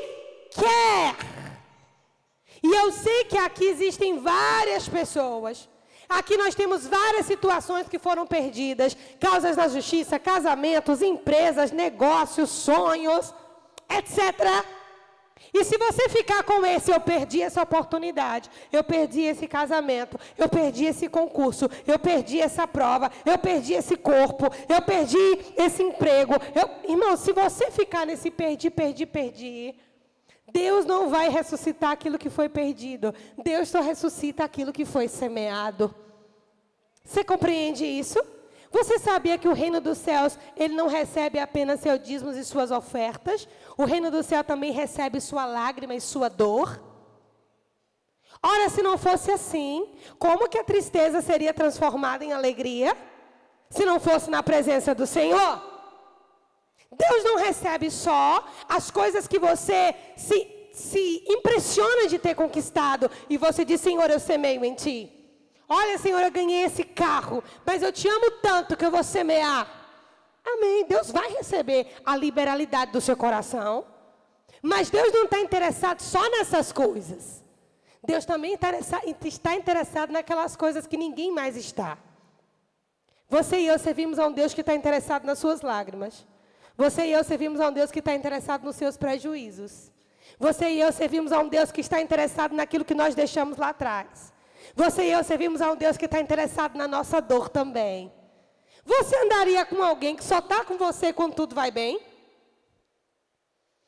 quer. 0.50 1.16
E 2.64 2.74
eu 2.74 2.92
sei 2.92 3.26
que 3.26 3.38
aqui 3.38 3.66
existem 3.66 4.20
várias 4.20 4.90
pessoas 4.90 5.70
Aqui 6.10 6.36
nós 6.38 6.56
temos 6.56 6.88
várias 6.88 7.28
situações 7.28 7.88
que 7.88 8.00
foram 8.00 8.26
perdidas: 8.26 8.98
causas 9.20 9.56
na 9.56 9.68
justiça, 9.68 10.18
casamentos, 10.18 11.04
empresas, 11.04 11.72
negócios, 11.72 12.50
sonhos, 12.50 13.34
etc. 13.88 14.66
E 15.54 15.64
se 15.64 15.78
você 15.78 16.10
ficar 16.10 16.44
com 16.44 16.66
esse, 16.66 16.92
eu 16.92 17.00
perdi 17.00 17.42
essa 17.42 17.62
oportunidade, 17.62 18.50
eu 18.72 18.84
perdi 18.84 19.22
esse 19.22 19.48
casamento, 19.48 20.20
eu 20.38 20.50
perdi 20.50 20.86
esse 20.86 21.08
concurso, 21.08 21.70
eu 21.88 21.98
perdi 21.98 22.40
essa 22.40 22.68
prova, 22.68 23.12
eu 23.26 23.38
perdi 23.38 23.74
esse 23.74 23.96
corpo, 23.96 24.46
eu 24.68 24.82
perdi 24.82 25.18
esse 25.58 25.82
emprego. 25.82 26.34
Eu, 26.56 26.92
irmão, 26.92 27.16
se 27.18 27.32
você 27.34 27.72
ficar 27.72 28.06
nesse 28.06 28.30
perdi, 28.30 28.70
perdi, 28.70 29.06
perdi, 29.06 29.76
Deus 30.54 30.86
não 30.86 31.10
vai 31.10 31.30
ressuscitar 31.30 31.92
aquilo 31.92 32.18
que 32.18 32.30
foi 32.30 32.50
perdido. 32.50 33.14
Deus 33.44 33.70
só 33.70 33.82
ressuscita 33.82 34.44
aquilo 34.44 34.74
que 34.74 34.86
foi 34.86 35.08
semeado. 35.08 35.94
Você 37.04 37.24
compreende 37.24 37.86
isso? 37.86 38.20
Você 38.72 39.00
sabia 39.00 39.38
que 39.38 39.48
o 39.48 39.54
reino 39.54 39.82
dos 39.82 39.98
céus, 39.98 40.38
ele 40.56 40.76
não 40.76 40.88
recebe 40.88 41.40
apenas 41.40 41.80
seus 41.80 42.00
dízimos 42.02 42.38
e 42.38 42.46
suas 42.46 42.70
ofertas? 42.70 43.48
O 43.78 43.84
reino 43.84 44.12
do 44.12 44.22
céu 44.22 44.44
também 44.44 44.72
recebe 44.72 45.20
sua 45.20 45.46
lágrima 45.46 45.96
e 45.96 46.02
sua 46.02 46.30
dor? 46.30 46.80
Ora, 48.42 48.70
se 48.70 48.82
não 48.82 48.98
fosse 48.98 49.32
assim, 49.32 49.90
como 50.18 50.48
que 50.48 50.58
a 50.58 50.64
tristeza 50.64 51.20
seria 51.22 51.54
transformada 51.54 52.24
em 52.24 52.32
alegria? 52.32 52.96
Se 53.70 53.86
não 53.86 54.00
fosse 54.00 54.30
na 54.30 54.42
presença 54.42 54.94
do 54.96 55.06
Senhor? 55.06 55.69
Deus 56.92 57.24
não 57.24 57.38
recebe 57.38 57.92
só 57.92 58.46
as 58.68 58.90
coisas 58.90 59.28
que 59.28 59.38
você 59.38 59.96
se, 60.18 60.70
se 60.74 61.24
impressiona 61.28 62.08
de 62.08 62.18
ter 62.18 62.36
conquistado 62.36 63.10
e 63.30 63.38
você 63.38 63.64
diz, 63.64 63.80
Senhor, 63.80 64.10
eu 64.10 64.20
semeio 64.20 64.66
em 64.66 64.74
ti. 64.74 65.16
Olha, 65.68 66.00
Senhor, 66.00 66.20
eu 66.22 66.32
ganhei 66.32 66.64
esse 66.64 66.84
carro, 66.84 67.44
mas 67.64 67.84
eu 67.84 67.92
te 67.92 68.08
amo 68.08 68.32
tanto 68.42 68.76
que 68.76 68.84
eu 68.84 68.90
vou 68.90 69.04
semear. 69.04 69.68
Amém. 70.44 70.86
Deus 70.86 71.12
vai 71.12 71.30
receber 71.34 71.94
a 72.04 72.16
liberalidade 72.16 72.92
do 72.92 73.00
seu 73.00 73.16
coração. 73.16 73.86
Mas 74.62 74.90
Deus 74.90 75.14
não 75.14 75.26
está 75.26 75.40
interessado 75.40 76.02
só 76.02 76.28
nessas 76.32 76.72
coisas. 76.72 77.44
Deus 78.04 78.26
também 78.26 78.58
está 79.24 79.56
interessado 79.56 80.12
naquelas 80.12 80.56
coisas 80.56 80.88
que 80.88 80.98
ninguém 80.98 81.32
mais 81.32 81.56
está. 81.56 81.98
Você 83.30 83.60
e 83.60 83.68
eu 83.68 83.78
servimos 83.78 84.18
a 84.18 84.26
um 84.26 84.32
Deus 84.32 84.54
que 84.54 84.62
está 84.62 84.74
interessado 84.74 85.24
nas 85.24 85.38
suas 85.38 85.62
lágrimas. 85.62 86.26
Você 86.80 87.08
e 87.08 87.12
eu 87.12 87.26
servimos 87.26 87.60
a 87.60 87.68
um 87.68 87.74
Deus 87.74 87.92
que 87.92 88.00
está 88.00 88.14
interessado 88.16 88.64
nos 88.64 88.78
seus 88.78 88.96
prejuízos. 88.96 89.92
Você 90.40 90.70
e 90.70 90.80
eu 90.80 90.94
servimos 90.94 91.34
a 91.34 91.40
um 91.40 91.50
Deus 91.50 91.74
que 91.74 91.82
está 91.82 92.00
interessado 92.00 92.56
naquilo 92.56 92.86
que 92.86 92.96
nós 92.96 93.14
deixamos 93.14 93.58
lá 93.58 93.72
atrás. 93.72 94.32
Você 94.76 95.04
e 95.04 95.12
eu 95.12 95.22
servimos 95.22 95.62
a 95.62 95.74
um 95.74 95.76
Deus 95.76 95.98
que 95.98 96.06
está 96.06 96.22
interessado 96.22 96.78
na 96.78 96.88
nossa 96.88 97.20
dor 97.20 97.50
também. 97.50 98.10
Você 98.86 99.14
andaria 99.18 99.66
com 99.66 99.84
alguém 99.84 100.16
que 100.16 100.24
só 100.24 100.40
está 100.40 100.64
com 100.64 100.78
você 100.78 101.12
quando 101.12 101.34
tudo 101.34 101.54
vai 101.54 101.70
bem? 101.70 102.00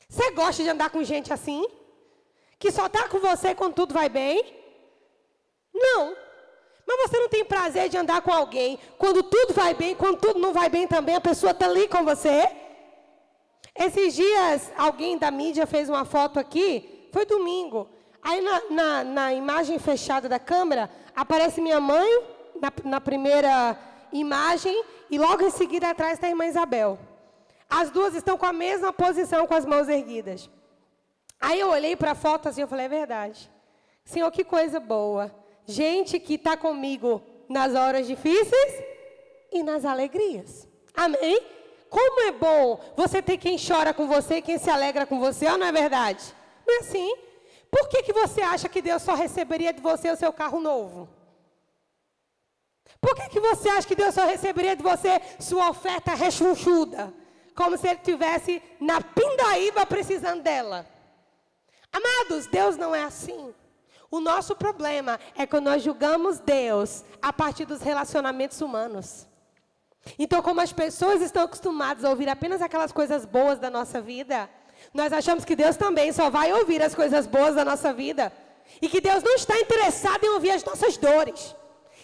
Você 0.10 0.30
gosta 0.32 0.62
de 0.62 0.70
andar 0.70 0.90
com 0.90 1.02
gente 1.02 1.32
assim? 1.32 1.66
Que 2.60 2.74
só 2.74 2.88
está 2.88 3.08
com 3.08 3.20
você 3.20 3.56
quando 3.56 3.74
tudo 3.74 3.94
vai 3.94 4.10
bem? 4.10 4.54
Não. 5.74 6.14
Mas 6.86 7.10
você 7.10 7.18
não 7.18 7.30
tem 7.30 7.46
prazer 7.46 7.88
de 7.88 7.96
andar 7.96 8.22
com 8.22 8.34
alguém 8.34 8.78
quando 8.98 9.24
tudo 9.24 9.54
vai 9.54 9.74
bem, 9.74 9.96
quando 9.96 10.20
tudo 10.20 10.42
não 10.42 10.52
vai 10.52 10.68
bem 10.68 10.86
também, 10.90 11.16
a 11.16 11.22
pessoa 11.22 11.52
está 11.54 11.68
ali 11.68 11.88
com 11.88 12.04
você? 12.04 12.60
Esses 13.76 14.14
dias, 14.14 14.72
alguém 14.78 15.18
da 15.18 15.32
mídia 15.32 15.66
fez 15.66 15.90
uma 15.90 16.06
foto 16.06 16.40
aqui, 16.40 17.08
foi 17.12 17.26
domingo. 17.26 17.88
Aí 18.22 18.42
na, 18.42 18.62
na, 18.70 19.04
na 19.04 19.34
imagem 19.34 19.80
fechada 19.80 20.30
da 20.30 20.40
câmera, 20.40 20.90
aparece 21.16 21.62
minha 21.62 21.80
mãe, 21.80 22.24
na, 22.60 22.72
na 22.84 23.02
primeira 23.02 23.78
imagem, 24.12 24.84
e 25.10 25.18
logo 25.18 25.44
em 25.44 25.50
seguida 25.50 25.90
atrás 25.90 26.14
está 26.14 26.28
a 26.28 26.30
irmã 26.30 26.46
Isabel. 26.46 27.00
As 27.70 27.90
duas 27.90 28.14
estão 28.14 28.38
com 28.38 28.46
a 28.46 28.54
mesma 28.54 28.92
posição, 28.92 29.48
com 29.48 29.54
as 29.54 29.66
mãos 29.66 29.88
erguidas. 29.88 30.50
Aí 31.40 31.60
eu 31.60 31.70
olhei 31.70 31.96
para 31.96 32.12
a 32.12 32.16
foto 32.16 32.50
assim, 32.50 32.62
eu 32.62 32.68
falei, 32.68 32.86
é 32.86 32.90
verdade. 32.90 33.50
Senhor, 34.04 34.30
que 34.30 34.44
coisa 34.44 34.80
boa. 34.80 35.34
Gente 35.66 36.20
que 36.20 36.36
está 36.36 36.58
comigo 36.58 37.22
nas 37.48 37.74
horas 37.74 38.06
difíceis 38.06 38.84
e 39.52 39.64
nas 39.64 39.86
alegrias. 39.86 40.68
Amém? 40.94 41.42
Como 41.92 42.22
é 42.22 42.32
bom 42.32 42.80
você 42.96 43.22
ter 43.22 43.36
quem 43.36 43.58
chora 43.58 43.94
com 43.94 44.08
você, 44.08 44.42
quem 44.42 44.58
se 44.58 44.70
alegra 44.70 45.06
com 45.06 45.20
você, 45.20 45.46
ou 45.50 45.58
não 45.58 45.68
é 45.68 45.74
verdade? 45.74 46.24
Não 46.66 46.76
é 46.76 46.80
assim? 46.80 47.14
Por 47.70 47.90
que, 47.90 48.02
que 48.02 48.14
você 48.14 48.42
acha 48.42 48.70
que 48.70 48.82
Deus 48.82 49.02
só 49.02 49.14
receberia 49.14 49.74
de 49.74 49.82
você 49.82 50.10
o 50.10 50.16
seu 50.16 50.32
carro 50.32 50.62
novo? 50.62 51.10
Por 53.02 53.14
que, 53.14 53.28
que 53.28 53.42
você 53.42 53.68
acha 53.68 53.86
que 53.86 53.96
Deus 53.96 54.16
só 54.16 54.26
receberia 54.26 54.74
de 54.74 54.82
você 54.82 55.22
sua 55.38 55.70
oferta 55.70 56.14
rechonchuda? 56.14 57.14
Como 57.54 57.78
se 57.78 57.90
ele 57.90 58.00
tivesse 58.00 58.64
na 58.80 59.02
pindaíba 59.02 59.86
precisando 59.86 60.42
dela. 60.42 60.88
Amados, 61.92 62.48
Deus 62.48 62.78
não 62.78 62.96
é 62.96 63.04
assim. 63.04 63.54
O 64.10 64.22
nosso 64.22 64.56
problema 64.56 65.20
é 65.36 65.46
que 65.46 65.60
nós 65.60 65.84
julgamos 65.84 66.40
Deus 66.40 67.04
a 67.22 67.34
partir 67.34 67.66
dos 67.66 67.82
relacionamentos 67.82 68.62
humanos. 68.62 69.28
Então, 70.18 70.42
como 70.42 70.62
as 70.62 70.74
pessoas 70.74 71.22
estão 71.22 71.44
acostumadas 71.44 72.04
a 72.04 72.10
ouvir 72.10 72.28
apenas 72.30 72.62
aquelas 72.62 72.92
coisas 72.92 73.26
boas 73.26 73.60
da 73.60 73.70
nossa 73.70 74.02
vida, 74.02 74.50
nós 74.94 75.14
achamos 75.14 75.46
que 75.46 75.56
Deus 75.56 75.78
também 75.78 76.12
só 76.12 76.30
vai 76.30 76.52
ouvir 76.54 76.82
as 76.82 76.96
coisas 76.96 77.28
boas 77.28 77.56
da 77.56 77.64
nossa 77.64 77.94
vida. 77.94 78.32
E 78.82 78.88
que 78.88 79.02
Deus 79.02 79.22
não 79.24 79.36
está 79.36 79.60
interessado 79.60 80.24
em 80.24 80.30
ouvir 80.30 80.52
as 80.52 80.64
nossas 80.64 80.98
dores. 80.98 81.56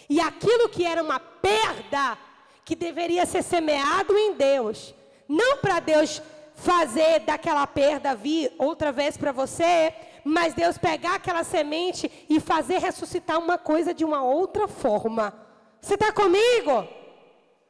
E 0.08 0.20
aquilo 0.20 0.68
que 0.68 0.84
era 0.84 1.02
uma 1.02 1.18
perda, 1.18 2.16
que 2.64 2.76
deveria 2.76 3.26
ser 3.26 3.42
semeado 3.42 4.16
em 4.16 4.34
Deus, 4.34 4.94
não 5.28 5.58
para 5.58 5.80
Deus 5.80 6.22
fazer 6.54 7.20
daquela 7.20 7.66
perda 7.66 8.14
vir 8.14 8.52
outra 8.58 8.90
vez 8.90 9.16
para 9.16 9.32
você, 9.32 9.92
mas 10.24 10.54
Deus 10.54 10.76
pegar 10.76 11.14
aquela 11.16 11.44
semente 11.44 12.10
e 12.28 12.40
fazer 12.40 12.78
ressuscitar 12.78 13.38
uma 13.38 13.56
coisa 13.56 13.94
de 13.94 14.04
uma 14.04 14.22
outra 14.22 14.66
forma. 14.66 15.32
Você 15.80 15.94
está 15.94 16.12
comigo? 16.12 16.86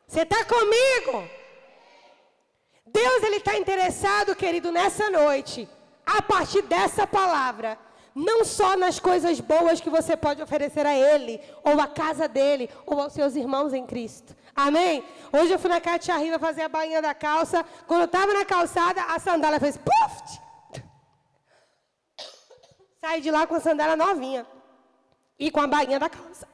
Você 0.08 0.22
está 0.22 0.42
comigo? 0.46 1.28
Deus 2.86 3.22
ele 3.22 3.36
está 3.36 3.58
interessado, 3.58 4.34
querido, 4.34 4.72
nessa 4.72 5.10
noite, 5.10 5.68
a 6.06 6.22
partir 6.22 6.62
dessa 6.62 7.06
palavra, 7.06 7.78
não 8.14 8.42
só 8.42 8.74
nas 8.74 8.98
coisas 8.98 9.38
boas 9.38 9.82
que 9.82 9.90
você 9.90 10.16
pode 10.16 10.42
oferecer 10.42 10.86
a 10.86 10.94
Ele, 10.94 11.38
ou 11.62 11.78
à 11.78 11.86
casa 11.86 12.26
dele, 12.26 12.70
ou 12.86 12.98
aos 12.98 13.12
seus 13.12 13.36
irmãos 13.36 13.74
em 13.74 13.86
Cristo. 13.86 14.34
Amém? 14.56 15.04
Hoje 15.30 15.52
eu 15.52 15.58
fui 15.58 15.68
na 15.68 15.78
de 15.78 16.10
Riva 16.10 16.38
fazer 16.38 16.62
a 16.62 16.68
bainha 16.70 17.02
da 17.02 17.14
calça. 17.14 17.62
Quando 17.86 18.00
eu 18.00 18.06
estava 18.06 18.32
na 18.32 18.46
calçada, 18.46 19.02
a 19.02 19.18
sandália 19.18 19.60
fez 19.60 19.76
puff! 19.76 20.40
Saí 22.98 23.20
de 23.20 23.30
lá 23.30 23.46
com 23.46 23.54
a 23.54 23.60
sandália 23.60 23.94
novinha. 23.94 24.46
E 25.38 25.50
com 25.50 25.60
a 25.60 25.66
bainha 25.66 26.00
da 26.00 26.08
calça. 26.08 26.48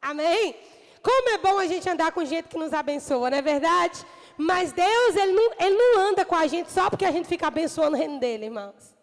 Amém? 0.00 0.54
Como 1.02 1.30
é 1.30 1.38
bom 1.38 1.58
a 1.58 1.66
gente 1.66 1.88
andar 1.88 2.12
com 2.12 2.24
gente 2.24 2.48
que 2.48 2.56
nos 2.56 2.72
abençoa, 2.72 3.30
não 3.30 3.38
é 3.38 3.42
verdade? 3.42 4.06
Mas 4.36 4.72
Deus, 4.72 5.16
ele 5.16 5.32
não, 5.32 5.52
ele 5.58 5.76
não 5.76 6.00
anda 6.00 6.24
com 6.24 6.34
a 6.34 6.46
gente 6.46 6.70
só 6.70 6.88
porque 6.88 7.04
a 7.04 7.10
gente 7.10 7.26
fica 7.26 7.48
abençoando 7.48 7.96
o 7.96 7.98
reino 7.98 8.20
dele, 8.20 8.46
irmãos. 8.46 8.94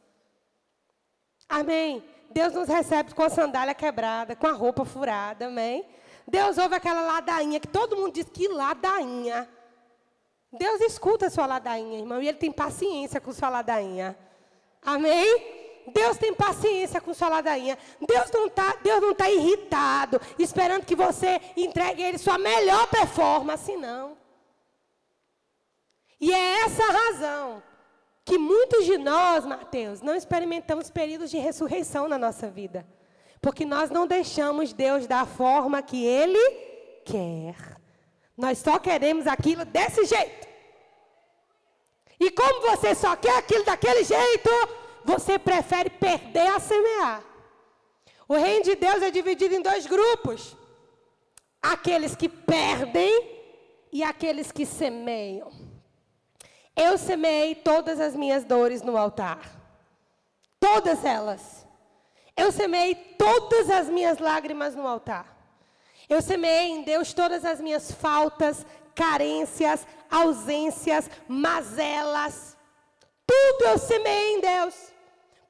Amém? 1.48 2.04
Deus 2.32 2.54
nos 2.54 2.68
recebe 2.68 3.14
com 3.14 3.24
a 3.24 3.30
sandália 3.30 3.74
quebrada, 3.74 4.36
com 4.36 4.48
a 4.48 4.52
roupa 4.52 4.86
furada, 4.86 5.48
amém? 5.48 5.86
Deus 6.28 6.58
ouve 6.58 6.76
aquela 6.76 7.02
ladainha, 7.02 7.60
que 7.60 7.68
todo 7.68 7.96
mundo 7.96 8.14
diz 8.14 8.30
que 8.30 8.48
ladainha. 8.48 9.50
Deus 10.52 10.80
escuta 10.82 11.26
a 11.26 11.30
sua 11.30 11.46
ladainha, 11.46 12.00
irmão, 12.00 12.22
e 12.22 12.28
Ele 12.28 12.38
tem 12.38 12.52
paciência 12.52 13.20
com 13.20 13.34
sua 13.34 13.50
ladainha. 13.50 14.18
Amém? 14.82 15.59
Deus 15.94 16.18
tem 16.18 16.34
paciência 16.34 17.02
com 17.02 17.14
sua 17.14 17.30
ladainha. 17.30 17.78
Deus 18.00 18.32
não 18.32 18.48
está 18.48 18.76
tá 19.18 19.30
irritado, 19.30 20.20
esperando 20.38 20.86
que 20.86 20.96
você 20.96 21.40
entregue 21.56 22.04
a 22.04 22.10
Ele 22.10 22.18
sua 22.18 22.38
melhor 22.38 22.88
performance, 22.88 23.76
não. 23.76 24.18
E 26.20 26.34
é 26.34 26.62
essa 26.62 26.84
a 26.84 26.92
razão 26.92 27.64
que 28.26 28.38
muitos 28.38 28.86
de 28.86 28.98
nós, 28.98 29.46
Mateus, 29.46 30.02
não 30.02 30.14
experimentamos 30.14 30.92
períodos 30.92 31.32
de 31.32 31.38
ressurreição 31.38 32.08
na 32.08 32.18
nossa 32.18 32.50
vida. 32.50 32.86
Porque 33.42 33.66
nós 33.66 33.90
não 33.90 34.06
deixamos 34.06 34.74
Deus 34.74 35.08
da 35.08 35.26
forma 35.26 35.82
que 35.82 36.06
Ele 36.06 36.40
quer. 37.06 37.56
Nós 38.38 38.60
só 38.60 38.78
queremos 38.78 39.26
aquilo 39.28 39.66
desse 39.66 40.06
jeito. 40.06 40.48
E 42.20 42.30
como 42.32 42.62
você 42.62 42.94
só 42.94 43.16
quer 43.16 43.38
aquilo 43.38 43.64
daquele 43.64 44.04
jeito, 44.04 44.50
você 45.10 45.40
prefere 45.40 45.90
perder 45.90 46.48
a 46.56 46.60
semear. 46.60 47.24
O 48.28 48.36
reino 48.36 48.64
de 48.64 48.76
Deus 48.76 49.02
é 49.02 49.10
dividido 49.10 49.56
em 49.56 49.62
dois 49.62 49.88
grupos: 49.88 50.56
aqueles 51.60 52.16
que 52.16 52.30
perdem 52.30 53.12
e 53.92 54.04
aqueles 54.04 54.52
que 54.52 54.68
semeiam. 54.68 55.52
Eu 56.76 56.96
semeei 56.98 57.56
todas 57.56 58.00
as 58.00 58.16
minhas 58.16 58.44
dores 58.44 58.84
no 58.84 58.96
altar. 58.96 59.40
Todas 60.60 61.04
elas. 61.04 61.66
Eu 62.38 62.52
semeei 62.52 62.94
todas 63.18 63.70
as 63.70 63.90
minhas 63.90 64.20
lágrimas 64.20 64.76
no 64.76 64.88
altar. 64.88 65.26
Eu 66.08 66.22
semeei 66.22 66.70
em 66.70 66.84
Deus 66.84 67.14
todas 67.14 67.44
as 67.44 67.60
minhas 67.60 67.92
faltas, 67.92 68.66
carências, 68.94 69.86
ausências, 70.10 71.10
mazelas. 71.28 72.56
Tudo 73.26 73.66
eu 73.66 73.78
semeei 73.78 74.36
em 74.36 74.42
Deus. 74.42 74.99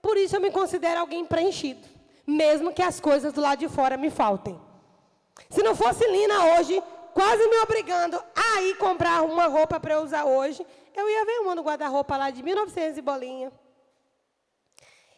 Por 0.01 0.17
isso 0.17 0.35
eu 0.35 0.41
me 0.41 0.51
considero 0.51 1.01
alguém 1.01 1.25
preenchido. 1.25 1.87
Mesmo 2.25 2.73
que 2.73 2.81
as 2.81 2.99
coisas 2.99 3.33
do 3.33 3.41
lado 3.41 3.59
de 3.59 3.67
fora 3.67 3.97
me 3.97 4.09
faltem. 4.09 4.59
Se 5.49 5.63
não 5.63 5.75
fosse 5.75 6.05
Lina 6.07 6.57
hoje, 6.57 6.81
quase 7.13 7.47
me 7.47 7.57
obrigando 7.57 8.21
a 8.35 8.61
ir 8.61 8.77
comprar 8.77 9.23
uma 9.23 9.47
roupa 9.47 9.79
para 9.79 9.95
eu 9.95 10.01
usar 10.01 10.25
hoje, 10.25 10.65
eu 10.95 11.09
ia 11.09 11.25
ver 11.25 11.39
uma 11.39 11.55
no 11.55 11.63
guarda-roupa 11.63 12.17
lá 12.17 12.29
de 12.29 12.43
1900 12.43 12.97
e 12.97 13.01
bolinha. 13.01 13.51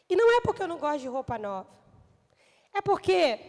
E 0.10 0.16
não 0.16 0.32
é 0.38 0.42
porque 0.42 0.64
eu 0.64 0.68
não 0.68 0.78
gosto 0.78 1.00
de 1.00 1.08
roupa 1.08 1.38
nova. 1.38 1.68
É 2.74 2.82
porque 2.82 3.40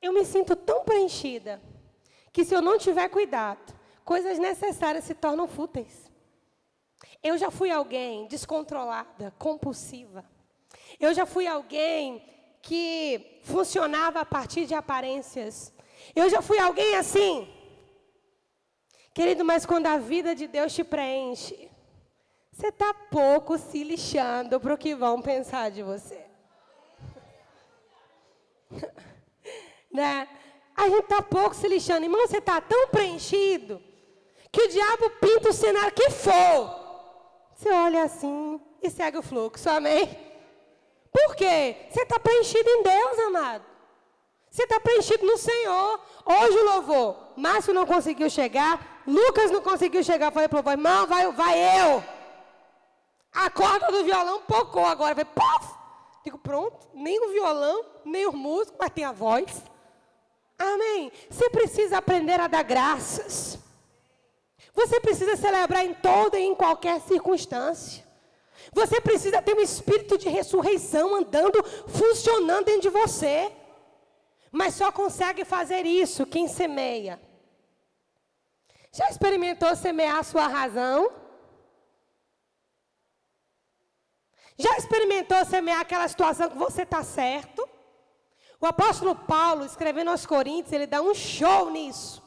eu 0.00 0.12
me 0.12 0.24
sinto 0.24 0.56
tão 0.56 0.84
preenchida 0.84 1.60
que 2.32 2.44
se 2.44 2.54
eu 2.54 2.62
não 2.62 2.78
tiver 2.78 3.08
cuidado, 3.08 3.74
coisas 4.04 4.38
necessárias 4.38 5.04
se 5.04 5.14
tornam 5.14 5.46
fúteis. 5.46 6.07
Eu 7.22 7.36
já 7.36 7.50
fui 7.50 7.70
alguém 7.70 8.26
descontrolada, 8.26 9.34
compulsiva. 9.38 10.24
Eu 11.00 11.12
já 11.12 11.26
fui 11.26 11.46
alguém 11.46 12.22
que 12.62 13.40
funcionava 13.44 14.20
a 14.20 14.24
partir 14.24 14.66
de 14.66 14.74
aparências. 14.74 15.72
Eu 16.14 16.28
já 16.28 16.40
fui 16.40 16.58
alguém 16.58 16.96
assim. 16.96 17.48
Querido, 19.12 19.44
mas 19.44 19.66
quando 19.66 19.86
a 19.86 19.98
vida 19.98 20.34
de 20.34 20.46
Deus 20.46 20.72
te 20.72 20.84
preenche, 20.84 21.68
você 22.52 22.68
está 22.68 22.94
pouco 22.94 23.58
se 23.58 23.82
lixando 23.82 24.60
para 24.60 24.74
o 24.74 24.78
que 24.78 24.94
vão 24.94 25.20
pensar 25.20 25.70
de 25.70 25.82
você. 25.82 26.24
né? 29.90 30.28
A 30.76 30.88
gente 30.88 31.02
está 31.02 31.20
pouco 31.20 31.54
se 31.54 31.66
lixando. 31.66 32.04
Irmão, 32.04 32.26
você 32.26 32.38
está 32.38 32.60
tão 32.60 32.88
preenchido 32.88 33.82
que 34.52 34.62
o 34.62 34.68
diabo 34.68 35.10
pinta 35.20 35.50
o 35.50 35.52
cenário 35.52 35.92
que 35.92 36.10
for. 36.10 36.87
Você 37.58 37.70
olha 37.70 38.04
assim 38.04 38.60
e 38.80 38.88
segue 38.88 39.18
o 39.18 39.22
fluxo, 39.22 39.68
amém? 39.68 40.06
Por 41.10 41.34
quê? 41.34 41.88
Você 41.90 42.02
está 42.02 42.20
preenchido 42.20 42.70
em 42.70 42.84
Deus, 42.84 43.18
amado. 43.18 43.64
Você 44.48 44.62
está 44.62 44.78
preenchido 44.78 45.26
no 45.26 45.36
Senhor. 45.36 46.00
Hoje 46.24 46.56
o 46.56 46.64
louvor, 46.64 47.16
Márcio 47.36 47.74
não 47.74 47.84
conseguiu 47.84 48.30
chegar, 48.30 49.02
Lucas 49.04 49.50
não 49.50 49.60
conseguiu 49.60 50.04
chegar. 50.04 50.30
Falei 50.30 50.48
para 50.48 50.64
o 50.64 50.70
irmão, 50.70 51.04
vai, 51.08 51.32
vai 51.32 51.58
eu. 51.58 52.04
A 53.34 53.50
corda 53.50 53.90
do 53.90 54.04
violão 54.04 54.40
pocou 54.42 54.86
agora. 54.86 55.16
Falei, 55.16 55.24
pof! 55.24 55.74
Digo, 56.22 56.38
pronto, 56.38 56.86
nem 56.94 57.18
o 57.26 57.32
violão, 57.32 57.84
nem 58.04 58.24
o 58.24 58.32
músico, 58.32 58.76
mas 58.78 58.90
tem 58.90 59.04
a 59.04 59.10
voz. 59.10 59.64
Amém. 60.56 61.10
Você 61.28 61.50
precisa 61.50 61.98
aprender 61.98 62.38
a 62.38 62.46
dar 62.46 62.62
graças. 62.62 63.58
Você 64.80 65.00
precisa 65.00 65.34
celebrar 65.34 65.84
em 65.84 65.92
toda 65.92 66.38
e 66.38 66.44
em 66.44 66.54
qualquer 66.54 67.00
circunstância. 67.00 68.04
Você 68.72 69.00
precisa 69.00 69.42
ter 69.42 69.54
um 69.56 69.60
espírito 69.60 70.16
de 70.16 70.28
ressurreição 70.28 71.16
andando, 71.16 71.58
funcionando 71.88 72.66
dentro 72.66 72.82
de 72.82 72.88
você. 72.90 73.50
Mas 74.52 74.74
só 74.74 74.92
consegue 74.92 75.44
fazer 75.44 75.84
isso 75.84 76.24
quem 76.24 76.46
semeia. 76.46 77.20
Já 78.92 79.08
experimentou 79.08 79.74
semear 79.74 80.18
a 80.18 80.22
sua 80.22 80.46
razão? 80.46 81.10
Já 84.56 84.76
experimentou 84.76 85.44
semear 85.44 85.80
aquela 85.80 86.06
situação 86.06 86.50
que 86.50 86.56
você 86.56 86.82
está 86.82 87.02
certo? 87.02 87.68
O 88.60 88.66
apóstolo 88.66 89.16
Paulo, 89.16 89.64
escrevendo 89.64 90.10
aos 90.10 90.24
Coríntios, 90.24 90.72
ele 90.72 90.86
dá 90.86 91.02
um 91.02 91.14
show 91.14 91.68
nisso. 91.68 92.22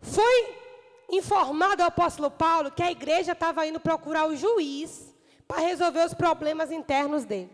Foi 0.00 0.65
informado 1.10 1.82
ao 1.82 1.88
apóstolo 1.88 2.30
Paulo 2.30 2.70
que 2.70 2.82
a 2.82 2.90
igreja 2.90 3.32
estava 3.32 3.66
indo 3.66 3.80
procurar 3.80 4.26
o 4.26 4.36
juiz 4.36 5.14
para 5.46 5.60
resolver 5.60 6.04
os 6.04 6.14
problemas 6.14 6.70
internos 6.70 7.24
dele. 7.24 7.50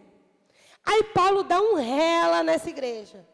Aí 0.85 1.05
Paulo 1.05 1.43
dá 1.43 1.61
um 1.61 1.75
rela 1.75 2.43
nessa 2.43 2.71
igreja. 2.71 3.25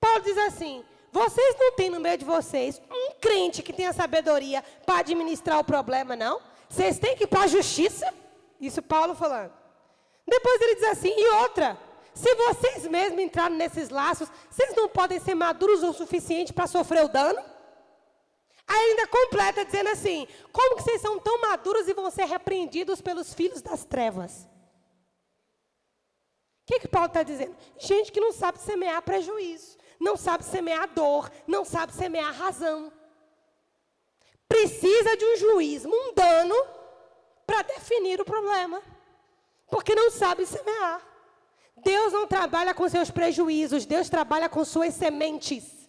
Paulo 0.00 0.20
diz 0.20 0.36
assim: 0.38 0.84
vocês 1.10 1.56
não 1.58 1.72
têm 1.72 1.90
no 1.90 2.00
meio 2.00 2.18
de 2.18 2.24
vocês 2.24 2.80
um 2.90 3.12
crente 3.20 3.62
que 3.62 3.72
tenha 3.72 3.92
sabedoria 3.92 4.64
para 4.84 5.00
administrar 5.00 5.58
o 5.58 5.64
problema, 5.64 6.16
não? 6.16 6.40
Vocês 6.68 6.98
têm 6.98 7.16
que 7.16 7.24
ir 7.24 7.26
para 7.26 7.42
a 7.42 7.46
justiça? 7.46 8.12
Isso 8.60 8.80
Paulo 8.82 9.14
falando. 9.14 9.52
Depois 10.26 10.60
ele 10.60 10.76
diz 10.76 10.84
assim: 10.84 11.12
e 11.14 11.28
outra, 11.42 11.78
se 12.14 12.34
vocês 12.34 12.86
mesmos 12.86 13.20
entraram 13.20 13.56
nesses 13.56 13.88
laços, 13.90 14.28
vocês 14.50 14.74
não 14.74 14.88
podem 14.88 15.20
ser 15.20 15.34
maduros 15.34 15.82
o 15.82 15.92
suficiente 15.92 16.52
para 16.52 16.66
sofrer 16.66 17.04
o 17.04 17.08
dano? 17.08 17.51
Ainda 18.74 19.06
completa 19.06 19.66
dizendo 19.66 19.90
assim: 19.90 20.26
como 20.50 20.76
que 20.76 20.82
vocês 20.82 21.00
são 21.02 21.18
tão 21.18 21.40
maduros 21.42 21.86
e 21.86 21.92
vão 21.92 22.10
ser 22.10 22.24
repreendidos 22.24 23.02
pelos 23.02 23.34
filhos 23.34 23.60
das 23.60 23.84
trevas? 23.84 24.48
O 26.62 26.66
que, 26.66 26.80
que 26.80 26.88
Paulo 26.88 27.08
está 27.08 27.22
dizendo? 27.22 27.54
Gente 27.78 28.10
que 28.10 28.20
não 28.20 28.32
sabe 28.32 28.58
semear 28.58 29.02
prejuízo, 29.02 29.76
não 30.00 30.16
sabe 30.16 30.44
semear 30.44 30.88
dor, 30.94 31.30
não 31.46 31.64
sabe 31.66 31.92
semear 31.92 32.32
razão. 32.32 32.90
Precisa 34.48 35.16
de 35.16 35.24
um 35.24 35.36
juiz 35.36 35.84
mundano 35.84 36.54
para 37.46 37.62
definir 37.62 38.20
o 38.20 38.24
problema, 38.24 38.80
porque 39.70 39.94
não 39.94 40.10
sabe 40.10 40.46
semear. 40.46 41.02
Deus 41.76 42.12
não 42.12 42.26
trabalha 42.26 42.72
com 42.72 42.88
seus 42.88 43.10
prejuízos, 43.10 43.84
Deus 43.84 44.08
trabalha 44.08 44.48
com 44.48 44.64
suas 44.64 44.94
sementes. 44.94 45.81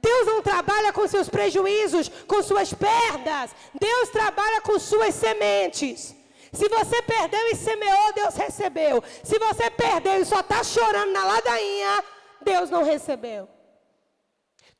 Deus 0.00 0.26
não 0.26 0.42
trabalha 0.42 0.92
com 0.92 1.06
seus 1.06 1.28
prejuízos, 1.28 2.08
com 2.26 2.42
suas 2.42 2.72
perdas. 2.72 3.54
Deus 3.78 4.08
trabalha 4.10 4.60
com 4.60 4.78
suas 4.78 5.14
sementes. 5.14 6.14
Se 6.52 6.68
você 6.68 7.02
perdeu 7.02 7.46
e 7.48 7.54
semeou, 7.54 8.12
Deus 8.14 8.34
recebeu. 8.34 9.02
Se 9.22 9.38
você 9.38 9.70
perdeu 9.70 10.20
e 10.20 10.24
só 10.24 10.40
está 10.40 10.62
chorando 10.64 11.12
na 11.12 11.24
ladainha, 11.24 12.04
Deus 12.40 12.70
não 12.70 12.82
recebeu. 12.82 13.48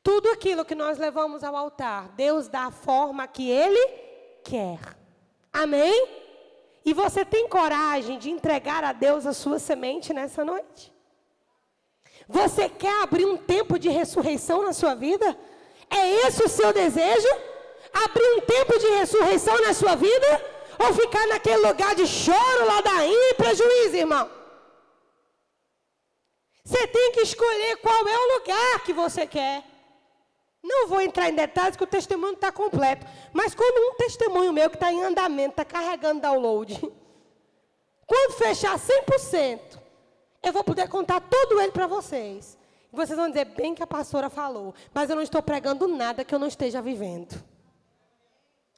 Tudo 0.01 0.29
aquilo 0.29 0.65
que 0.65 0.73
nós 0.75 0.97
levamos 0.97 1.43
ao 1.43 1.55
altar, 1.55 2.09
Deus 2.09 2.47
dá 2.47 2.65
a 2.65 2.71
forma 2.71 3.27
que 3.27 3.49
Ele 3.49 3.85
quer. 4.43 4.79
Amém? 5.51 6.07
E 6.85 6.93
você 6.93 7.25
tem 7.25 7.47
coragem 7.47 8.17
de 8.17 8.31
entregar 8.31 8.83
a 8.83 8.93
Deus 8.93 9.25
a 9.25 9.33
sua 9.33 9.59
semente 9.59 10.13
nessa 10.13 10.45
noite? 10.45 10.91
Você 12.29 12.69
quer 12.69 13.01
abrir 13.01 13.25
um 13.25 13.37
tempo 13.37 13.79
de 13.79 13.89
ressurreição 13.89 14.61
na 14.63 14.71
sua 14.71 14.93
vida? 14.93 15.35
É 15.89 16.27
esse 16.27 16.43
o 16.43 16.47
seu 16.47 16.71
desejo? 16.71 17.27
Abrir 17.91 18.29
um 18.37 18.41
tempo 18.41 18.77
de 18.77 18.87
ressurreição 18.99 19.59
na 19.61 19.73
sua 19.73 19.95
vida? 19.95 20.45
Ou 20.77 20.93
ficar 20.93 21.25
naquele 21.25 21.65
lugar 21.67 21.95
de 21.95 22.05
choro, 22.05 22.65
ladainha 22.67 23.31
e 23.31 23.33
prejuízo, 23.33 23.95
irmão? 23.95 24.29
Você 26.63 26.85
tem 26.85 27.11
que 27.13 27.21
escolher 27.21 27.77
qual 27.77 28.07
é 28.07 28.17
o 28.17 28.33
lugar 28.35 28.83
que 28.83 28.93
você 28.93 29.25
quer. 29.25 29.63
Não 30.61 30.87
vou 30.87 31.01
entrar 31.01 31.29
em 31.29 31.33
detalhes, 31.33 31.75
que 31.75 31.83
o 31.83 31.87
testemunho 31.87 32.33
está 32.33 32.51
completo. 32.51 33.07
Mas 33.33 33.55
quando 33.55 33.91
um 33.91 33.95
testemunho 33.95 34.53
meu 34.53 34.69
que 34.69 34.75
está 34.75 34.91
em 34.91 35.03
andamento, 35.03 35.59
está 35.59 35.65
carregando 35.65 36.21
download, 36.21 36.79
quando 38.05 38.33
fechar 38.33 38.77
100%, 38.77 39.79
eu 40.41 40.53
vou 40.53 40.63
poder 40.63 40.87
contar 40.87 41.19
todo 41.21 41.59
ele 41.61 41.71
para 41.71 41.87
vocês. 41.87 42.57
E 42.91 42.95
vocês 42.95 43.17
vão 43.17 43.27
dizer, 43.27 43.45
bem 43.45 43.75
que 43.75 43.83
a 43.83 43.87
pastora 43.87 44.29
falou, 44.29 44.73
mas 44.93 45.09
eu 45.09 45.15
não 45.15 45.23
estou 45.23 45.41
pregando 45.41 45.87
nada 45.87 46.23
que 46.23 46.33
eu 46.33 46.39
não 46.39 46.47
esteja 46.47 46.81
vivendo. 46.81 47.41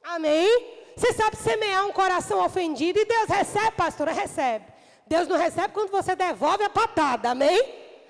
Amém? 0.02 0.82
Você 0.96 1.12
sabe 1.12 1.36
semear 1.36 1.86
um 1.86 1.92
coração 1.92 2.44
ofendido 2.44 2.98
e 2.98 3.04
Deus 3.04 3.28
recebe, 3.28 3.72
pastora? 3.72 4.12
Recebe. 4.12 4.66
Deus 5.06 5.26
não 5.26 5.36
recebe 5.36 5.72
quando 5.72 5.90
você 5.90 6.14
devolve 6.14 6.64
a 6.64 6.70
patada, 6.70 7.30
amém? 7.30 7.62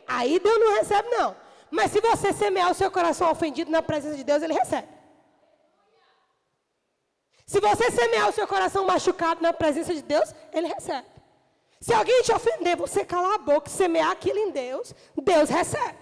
Aí 0.06 0.38
Deus 0.38 0.58
não 0.58 0.74
recebe, 0.76 1.08
não. 1.10 1.36
Mas 1.70 1.90
se 1.90 2.00
você 2.00 2.32
semear 2.32 2.70
o 2.70 2.74
seu 2.74 2.90
coração 2.90 3.30
ofendido 3.30 3.70
na 3.70 3.82
presença 3.82 4.16
de 4.16 4.24
Deus, 4.24 4.42
Ele 4.42 4.52
recebe. 4.52 4.88
Se 7.46 7.60
você 7.60 7.90
semear 7.90 8.28
o 8.28 8.32
seu 8.32 8.46
coração 8.46 8.86
machucado 8.86 9.42
na 9.42 9.52
presença 9.52 9.94
de 9.94 10.02
Deus, 10.02 10.34
Ele 10.52 10.68
recebe. 10.68 11.06
Se 11.82 11.92
alguém 11.92 12.22
te 12.22 12.32
ofender, 12.32 12.76
você 12.76 13.04
calar 13.04 13.34
a 13.34 13.38
boca 13.38 13.68
e 13.68 13.72
semear 13.72 14.12
aquilo 14.12 14.38
em 14.38 14.52
Deus, 14.52 14.94
Deus 15.20 15.50
recebe. 15.50 15.98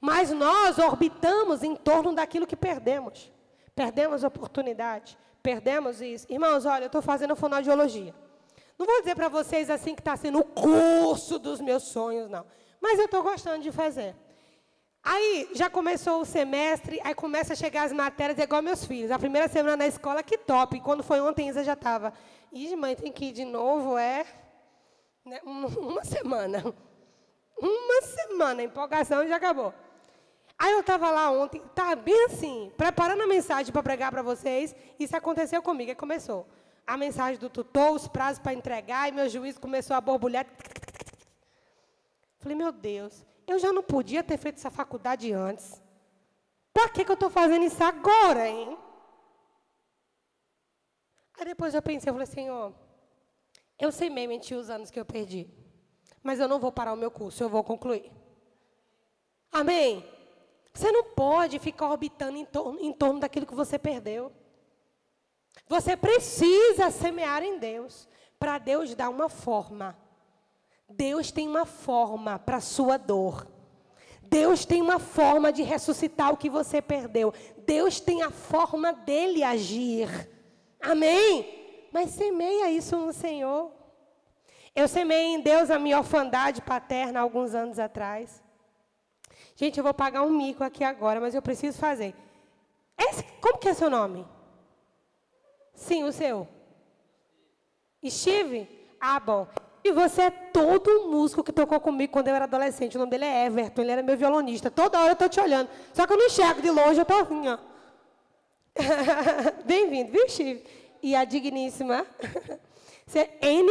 Mas 0.00 0.30
nós 0.30 0.78
orbitamos 0.78 1.62
em 1.62 1.76
torno 1.76 2.14
daquilo 2.14 2.46
que 2.46 2.56
perdemos. 2.56 3.30
Perdemos 3.76 4.24
oportunidade, 4.24 5.18
perdemos 5.42 6.00
isso. 6.00 6.26
Irmãos, 6.30 6.64
olha, 6.64 6.84
eu 6.84 6.86
estou 6.86 7.02
fazendo 7.02 7.36
fonoaudiologia. 7.36 8.14
Não 8.78 8.86
vou 8.86 9.00
dizer 9.00 9.14
para 9.14 9.28
vocês 9.28 9.68
assim 9.68 9.94
que 9.94 10.00
está 10.00 10.16
sendo 10.16 10.38
o 10.38 10.44
curso 10.44 11.38
dos 11.38 11.60
meus 11.60 11.82
sonhos, 11.82 12.30
não. 12.30 12.46
Mas 12.80 12.98
eu 12.98 13.04
estou 13.04 13.22
gostando 13.22 13.62
de 13.62 13.70
fazer. 13.70 14.16
Aí 15.02 15.50
já 15.52 15.68
começou 15.68 16.22
o 16.22 16.24
semestre, 16.24 16.98
aí 17.04 17.14
começa 17.14 17.52
a 17.52 17.56
chegar 17.56 17.82
as 17.82 17.92
matérias, 17.92 18.38
é 18.38 18.44
igual 18.44 18.62
meus 18.62 18.86
filhos. 18.86 19.10
A 19.10 19.18
primeira 19.18 19.46
semana 19.46 19.76
na 19.76 19.86
escola, 19.86 20.22
que 20.22 20.38
top. 20.38 20.78
E 20.78 20.80
quando 20.80 21.02
foi 21.02 21.20
ontem, 21.20 21.50
Isa 21.50 21.62
já 21.62 21.74
estava. 21.74 22.14
Ih, 22.50 22.74
mãe, 22.76 22.96
tem 22.96 23.12
que 23.12 23.26
ir 23.26 23.32
de 23.32 23.44
novo, 23.44 23.98
é? 23.98 24.24
Né? 25.24 25.40
Uma 25.44 26.04
semana. 26.04 26.62
Uma 27.56 28.02
semana, 28.02 28.60
a 28.60 28.64
empolgação 28.64 29.26
já 29.26 29.36
acabou. 29.36 29.72
Aí 30.58 30.72
eu 30.72 30.80
estava 30.80 31.10
lá 31.10 31.30
ontem, 31.30 31.62
estava 31.64 31.96
bem 31.96 32.26
assim, 32.26 32.72
preparando 32.76 33.22
a 33.22 33.26
mensagem 33.26 33.72
para 33.72 33.82
pregar 33.82 34.10
para 34.10 34.22
vocês. 34.22 34.74
Isso 34.98 35.16
aconteceu 35.16 35.62
comigo, 35.62 35.90
aí 35.90 35.96
começou. 35.96 36.46
A 36.86 36.96
mensagem 36.96 37.38
do 37.38 37.48
tutor, 37.48 37.92
os 37.92 38.06
prazos 38.06 38.38
para 38.38 38.54
entregar, 38.54 39.08
e 39.08 39.12
meu 39.12 39.28
juiz 39.28 39.58
começou 39.58 39.96
a 39.96 40.00
borbulhar. 40.00 40.46
Falei, 42.38 42.56
meu 42.56 42.70
Deus, 42.70 43.24
eu 43.46 43.58
já 43.58 43.72
não 43.72 43.82
podia 43.82 44.22
ter 44.22 44.36
feito 44.36 44.56
essa 44.56 44.70
faculdade 44.70 45.32
antes. 45.32 45.82
Para 46.72 46.88
que, 46.88 47.04
que 47.04 47.10
eu 47.10 47.14
estou 47.14 47.30
fazendo 47.30 47.64
isso 47.64 47.82
agora, 47.82 48.48
hein? 48.48 48.76
Aí 51.38 51.46
depois 51.46 51.74
eu 51.74 51.82
pensei, 51.82 52.10
eu 52.10 52.14
falei, 52.14 52.26
Senhor, 52.26 52.72
eu 53.78 53.90
sei 53.90 54.08
mesmo 54.08 54.30
mentir 54.30 54.56
os 54.56 54.70
anos 54.70 54.90
que 54.90 54.98
eu 54.98 55.04
perdi. 55.04 55.48
Mas 56.22 56.40
eu 56.40 56.48
não 56.48 56.58
vou 56.58 56.72
parar 56.72 56.92
o 56.92 56.96
meu 56.96 57.10
curso, 57.10 57.42
eu 57.42 57.48
vou 57.48 57.62
concluir. 57.62 58.10
Amém? 59.52 60.04
Você 60.72 60.90
não 60.90 61.04
pode 61.04 61.58
ficar 61.58 61.88
orbitando 61.90 62.36
em 62.36 62.44
torno, 62.44 62.80
em 62.80 62.92
torno 62.92 63.20
daquilo 63.20 63.46
que 63.46 63.54
você 63.54 63.78
perdeu. 63.78 64.32
Você 65.68 65.96
precisa 65.96 66.90
semear 66.90 67.42
em 67.42 67.58
Deus, 67.58 68.08
para 68.38 68.58
Deus 68.58 68.94
dar 68.94 69.08
uma 69.08 69.28
forma. 69.28 69.96
Deus 70.88 71.30
tem 71.30 71.48
uma 71.48 71.64
forma 71.64 72.38
para 72.38 72.56
a 72.56 72.60
sua 72.60 72.96
dor. 72.96 73.46
Deus 74.22 74.64
tem 74.64 74.82
uma 74.82 74.98
forma 74.98 75.52
de 75.52 75.62
ressuscitar 75.62 76.32
o 76.32 76.36
que 76.36 76.50
você 76.50 76.82
perdeu. 76.82 77.32
Deus 77.58 78.00
tem 78.00 78.22
a 78.22 78.30
forma 78.30 78.92
dele 78.92 79.42
agir. 79.42 80.08
Amém? 80.80 81.63
Mas 81.94 82.10
semeia 82.10 82.68
isso 82.72 82.96
no 82.96 83.12
Senhor. 83.12 83.70
Eu 84.74 84.88
semeei 84.88 85.26
em 85.26 85.40
Deus 85.40 85.70
a 85.70 85.78
minha 85.78 85.96
orfandade 85.96 86.60
paterna 86.60 87.20
alguns 87.20 87.54
anos 87.54 87.78
atrás. 87.78 88.42
Gente, 89.54 89.78
eu 89.78 89.84
vou 89.84 89.94
pagar 89.94 90.22
um 90.22 90.30
mico 90.30 90.64
aqui 90.64 90.82
agora, 90.82 91.20
mas 91.20 91.36
eu 91.36 91.40
preciso 91.40 91.78
fazer. 91.78 92.12
Esse, 92.98 93.22
como 93.40 93.58
que 93.58 93.68
é 93.68 93.74
seu 93.74 93.88
nome? 93.88 94.26
Sim, 95.72 96.02
o 96.02 96.10
seu. 96.10 96.48
Steve? 98.04 98.68
Ah, 99.00 99.20
bom. 99.20 99.46
E 99.84 99.92
você 99.92 100.22
é 100.22 100.30
todo 100.30 100.90
um 100.90 101.12
músico 101.12 101.44
que 101.44 101.52
tocou 101.52 101.78
comigo 101.78 102.12
quando 102.12 102.26
eu 102.26 102.34
era 102.34 102.46
adolescente. 102.46 102.96
O 102.96 102.98
nome 102.98 103.12
dele 103.12 103.26
é 103.26 103.46
Everton, 103.46 103.82
ele 103.82 103.92
era 103.92 104.02
meu 104.02 104.16
violonista. 104.16 104.68
Toda 104.68 104.98
hora 104.98 105.10
eu 105.10 105.12
estou 105.12 105.28
te 105.28 105.38
olhando. 105.38 105.70
Só 105.92 106.08
que 106.08 106.12
eu 106.12 106.16
não 106.16 106.26
enxergo 106.26 106.60
de 106.60 106.70
longe, 106.70 106.98
eu 106.98 107.02
estou 107.02 107.20
assim, 107.20 107.46
ó. 107.46 107.58
Bem-vindo, 109.64 110.10
viu, 110.10 110.28
Steve? 110.28 110.83
E 111.04 111.14
a 111.14 111.22
digníssima. 111.26 112.06
N 113.42 113.70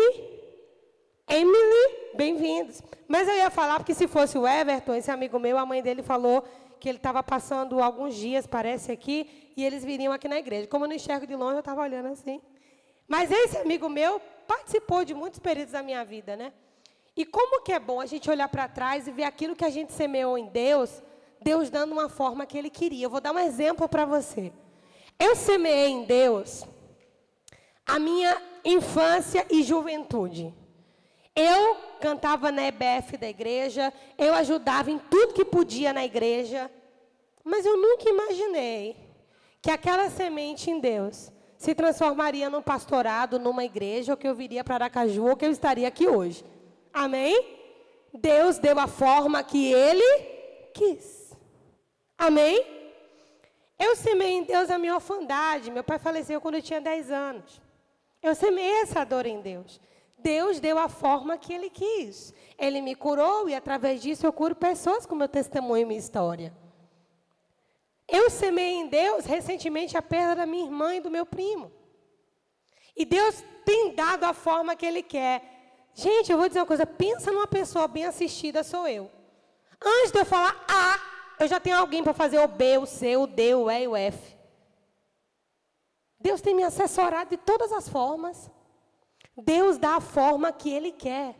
Emily, 1.27 2.13
bem-vindos. 2.13 2.83
Mas 3.07 3.27
eu 3.27 3.33
ia 3.33 3.49
falar, 3.49 3.79
porque 3.79 3.95
se 3.95 4.07
fosse 4.07 4.37
o 4.37 4.47
Everton, 4.47 4.93
esse 4.93 5.09
amigo 5.09 5.39
meu, 5.39 5.57
a 5.57 5.65
mãe 5.65 5.81
dele 5.81 6.03
falou 6.03 6.43
que 6.79 6.87
ele 6.87 6.99
estava 6.99 7.23
passando 7.23 7.81
alguns 7.81 8.13
dias, 8.13 8.45
parece, 8.45 8.91
aqui, 8.91 9.51
e 9.57 9.65
eles 9.65 9.83
viriam 9.83 10.13
aqui 10.13 10.27
na 10.27 10.37
igreja. 10.37 10.67
Como 10.67 10.85
eu 10.85 10.89
não 10.89 10.95
enxergo 10.95 11.25
de 11.25 11.35
longe, 11.35 11.55
eu 11.55 11.61
estava 11.61 11.81
olhando 11.81 12.09
assim. 12.09 12.39
Mas 13.07 13.31
esse 13.31 13.57
amigo 13.57 13.89
meu 13.89 14.21
participou 14.47 15.03
de 15.03 15.15
muitos 15.15 15.39
períodos 15.39 15.71
da 15.71 15.81
minha 15.81 16.05
vida, 16.05 16.35
né? 16.35 16.53
E 17.17 17.25
como 17.25 17.63
que 17.63 17.73
é 17.73 17.79
bom 17.79 17.99
a 17.99 18.05
gente 18.05 18.29
olhar 18.29 18.47
para 18.47 18.67
trás 18.67 19.07
e 19.07 19.11
ver 19.11 19.23
aquilo 19.23 19.55
que 19.55 19.65
a 19.65 19.71
gente 19.71 19.91
semeou 19.91 20.37
em 20.37 20.49
Deus, 20.49 21.01
Deus 21.41 21.71
dando 21.71 21.93
uma 21.93 22.09
forma 22.09 22.45
que 22.45 22.59
Ele 22.59 22.69
queria. 22.69 23.07
Eu 23.07 23.09
vou 23.09 23.19
dar 23.19 23.31
um 23.31 23.39
exemplo 23.39 23.89
para 23.89 24.05
você. 24.05 24.53
Eu 25.19 25.35
semeei 25.35 25.89
em 25.89 26.03
Deus 26.03 26.71
a 27.85 27.99
minha 27.99 28.41
infância 28.63 29.45
e 29.49 29.63
juventude. 29.63 30.53
Eu 31.35 31.75
cantava 31.99 32.51
na 32.51 32.63
EBF 32.63 33.17
da 33.17 33.27
igreja, 33.27 33.91
eu 34.17 34.33
ajudava 34.35 34.91
em 34.91 34.99
tudo 34.99 35.33
que 35.33 35.43
podia 35.43 35.91
na 35.91 36.05
igreja, 36.05 36.69
mas 37.43 37.65
eu 37.65 37.75
nunca 37.75 38.09
imaginei 38.09 38.95
que 39.61 39.71
aquela 39.71 40.09
semente 40.09 40.69
em 40.69 40.79
Deus 40.79 41.31
se 41.57 41.73
transformaria 41.73 42.49
num 42.49 42.61
pastorado, 42.61 43.39
numa 43.39 43.63
igreja, 43.63 44.13
ou 44.13 44.17
que 44.17 44.27
eu 44.27 44.35
viria 44.35 44.63
para 44.63 44.75
Aracaju, 44.75 45.27
ou 45.29 45.35
que 45.35 45.45
eu 45.45 45.51
estaria 45.51 45.87
aqui 45.87 46.07
hoje. 46.07 46.43
Amém? 46.93 47.57
Deus 48.13 48.57
deu 48.57 48.77
a 48.77 48.85
forma 48.85 49.41
que 49.43 49.71
Ele 49.71 50.23
quis. 50.73 51.35
Amém? 52.17 52.65
Eu 53.79 53.95
semei 53.95 54.33
em 54.33 54.43
Deus 54.43 54.69
a 54.69 54.77
minha 54.77 54.93
orfandade. 54.93 55.71
Meu 55.71 55.83
pai 55.83 55.97
faleceu 55.97 56.39
quando 56.39 56.55
eu 56.55 56.61
tinha 56.61 56.79
10 56.79 57.11
anos. 57.11 57.61
Eu 58.23 58.33
semei 58.33 58.81
essa 58.81 59.03
dor 59.03 59.25
em 59.25 59.41
Deus. 59.41 59.81
Deus 60.17 60.61
deu 60.61 60.79
a 60.79 60.87
forma 60.87 61.37
que 61.37 61.53
Ele 61.53 61.69
quis. 61.69 62.33
Ele 62.57 62.79
me 62.81 62.95
curou 62.95 63.49
e, 63.49 63.53
através 63.53 64.01
disso, 64.01 64.25
eu 64.25 64.31
curo 64.31 64.55
pessoas 64.55 65.05
com 65.05 65.13
meu 65.13 65.27
testemunho 65.27 65.81
e 65.81 65.85
minha 65.85 65.99
história. 65.99 66.53
Eu 68.07 68.29
semei 68.29 68.75
em 68.75 68.87
Deus 68.87 69.25
recentemente 69.25 69.97
a 69.97 70.01
perda 70.01 70.37
da 70.37 70.45
minha 70.45 70.65
irmã 70.65 70.95
e 70.95 71.01
do 71.01 71.11
meu 71.11 71.25
primo. 71.25 71.69
E 72.95 73.05
Deus 73.05 73.43
tem 73.65 73.93
dado 73.93 74.23
a 74.23 74.33
forma 74.33 74.75
que 74.75 74.85
Ele 74.85 75.03
quer. 75.03 75.41
Gente, 75.93 76.31
eu 76.31 76.37
vou 76.37 76.47
dizer 76.47 76.59
uma 76.61 76.65
coisa: 76.65 76.85
pensa 76.85 77.31
numa 77.31 77.47
pessoa 77.47 77.87
bem 77.87 78.05
assistida, 78.05 78.63
sou 78.63 78.87
eu. 78.87 79.11
Antes 79.81 80.11
de 80.11 80.19
eu 80.19 80.25
falar 80.25 80.63
A, 80.67 80.99
eu 81.43 81.47
já 81.47 81.59
tenho 81.59 81.77
alguém 81.77 82.03
para 82.03 82.13
fazer 82.13 82.39
o 82.39 82.47
B, 82.47 82.77
o 82.77 82.85
C, 82.85 83.17
o 83.17 83.27
D, 83.27 83.53
o 83.55 83.69
E 83.69 83.83
e 83.83 83.87
o 83.87 83.95
F. 83.95 84.32
Deus 86.23 86.39
tem 86.39 86.55
me 86.55 86.63
assessorado 86.63 87.31
de 87.31 87.37
todas 87.37 87.73
as 87.73 87.89
formas. 87.89 88.49
Deus 89.35 89.77
dá 89.77 89.97
a 89.97 90.01
forma 90.01 90.53
que 90.53 90.69
Ele 90.69 90.93
quer. 90.93 91.35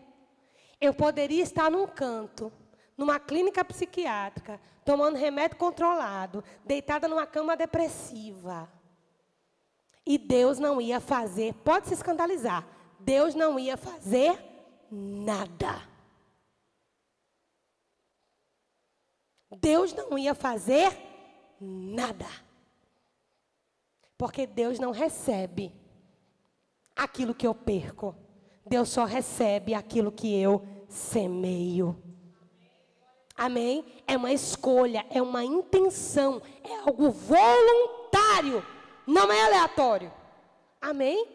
Eu 0.80 0.94
poderia 0.94 1.42
estar 1.42 1.72
num 1.72 1.88
canto, 1.88 2.52
numa 2.98 3.18
clínica 3.18 3.64
psiquiátrica, 3.64 4.60
tomando 4.84 5.16
remédio 5.16 5.56
controlado, 5.56 6.44
deitada 6.66 7.08
numa 7.08 7.26
cama 7.26 7.56
depressiva. 7.56 8.70
E 10.06 10.18
Deus 10.18 10.60
não 10.60 10.82
ia 10.82 11.00
fazer, 11.00 11.54
pode 11.64 11.88
se 11.88 11.94
escandalizar, 11.94 12.68
Deus 13.00 13.34
não 13.34 13.58
ia 13.58 13.78
fazer 13.78 14.38
nada. 14.92 15.82
Deus 19.50 19.94
não 19.94 20.18
ia 20.18 20.36
fazer 20.36 20.92
nada. 21.62 22.28
Porque 24.18 24.46
Deus 24.48 24.80
não 24.80 24.92
recebe 24.92 25.74
aquilo 26.96 27.34
que 27.34 27.46
eu 27.46 27.54
perco. 27.54 28.16
Deus 28.66 28.90
só 28.90 29.06
recebe 29.06 29.74
aquilo 29.74 30.12
que 30.12 30.34
eu 30.40 30.66
semeio. 30.88 32.02
Amém? 33.36 33.84
É 34.08 34.16
uma 34.16 34.32
escolha, 34.32 35.06
é 35.10 35.22
uma 35.22 35.44
intenção, 35.44 36.42
é 36.64 36.76
algo 36.88 37.10
voluntário, 37.10 38.64
não 39.08 39.32
é 39.32 39.46
aleatório. 39.46 40.14
Amém? 40.80 41.28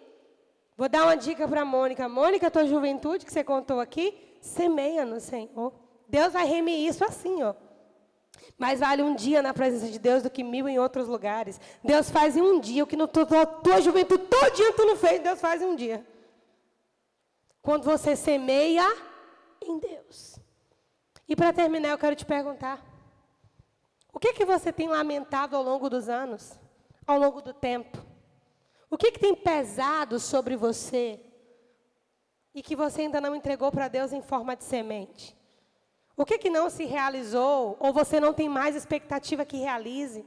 Vou 0.76 0.88
dar 0.88 1.04
uma 1.04 1.16
dica 1.16 1.46
para 1.48 1.64
Mônica. 1.64 2.08
Mônica, 2.08 2.50
tua 2.50 2.64
juventude 2.64 3.26
que 3.26 3.32
você 3.32 3.42
contou 3.42 3.80
aqui, 3.80 4.16
semeia 4.40 5.04
no 5.04 5.18
Senhor. 5.18 5.72
Deus 6.08 6.32
vai 6.32 6.46
remir 6.46 6.86
isso 6.86 7.04
assim, 7.04 7.42
ó. 7.42 7.54
Mais 8.56 8.80
vale 8.80 9.02
um 9.02 9.14
dia 9.14 9.42
na 9.42 9.52
presença 9.52 9.88
de 9.88 9.98
Deus 9.98 10.22
do 10.22 10.30
que 10.30 10.42
mil 10.42 10.68
em 10.68 10.78
outros 10.78 11.06
lugares. 11.06 11.60
Deus 11.82 12.10
faz 12.10 12.36
em 12.36 12.42
um 12.42 12.58
dia 12.58 12.84
o 12.84 12.86
que 12.86 12.96
no 12.96 13.06
tua, 13.06 13.46
tua 13.46 13.80
juventude 13.80 14.24
todinha 14.24 14.72
tu 14.72 14.86
não 14.86 14.96
fez, 14.96 15.20
Deus 15.22 15.40
faz 15.40 15.60
em 15.60 15.66
um 15.66 15.76
dia. 15.76 16.06
Quando 17.60 17.84
você 17.84 18.16
semeia 18.16 18.86
em 19.60 19.78
Deus. 19.78 20.38
E 21.28 21.36
para 21.36 21.52
terminar, 21.52 21.90
eu 21.90 21.98
quero 21.98 22.16
te 22.16 22.24
perguntar: 22.24 22.82
o 24.12 24.18
que 24.18 24.32
que 24.32 24.44
você 24.44 24.72
tem 24.72 24.88
lamentado 24.88 25.54
ao 25.54 25.62
longo 25.62 25.90
dos 25.90 26.08
anos, 26.08 26.58
ao 27.06 27.18
longo 27.18 27.42
do 27.42 27.52
tempo? 27.52 27.98
O 28.90 28.96
que 28.96 29.12
que 29.12 29.20
tem 29.20 29.34
pesado 29.34 30.18
sobre 30.18 30.56
você 30.56 31.20
e 32.54 32.62
que 32.62 32.74
você 32.74 33.02
ainda 33.02 33.20
não 33.20 33.36
entregou 33.36 33.70
para 33.70 33.86
Deus 33.86 34.12
em 34.12 34.22
forma 34.22 34.56
de 34.56 34.64
semente? 34.64 35.37
O 36.18 36.24
que, 36.24 36.36
que 36.36 36.50
não 36.50 36.68
se 36.68 36.84
realizou? 36.84 37.76
Ou 37.78 37.92
você 37.92 38.18
não 38.18 38.34
tem 38.34 38.48
mais 38.48 38.74
expectativa 38.74 39.44
que 39.44 39.56
realize? 39.56 40.26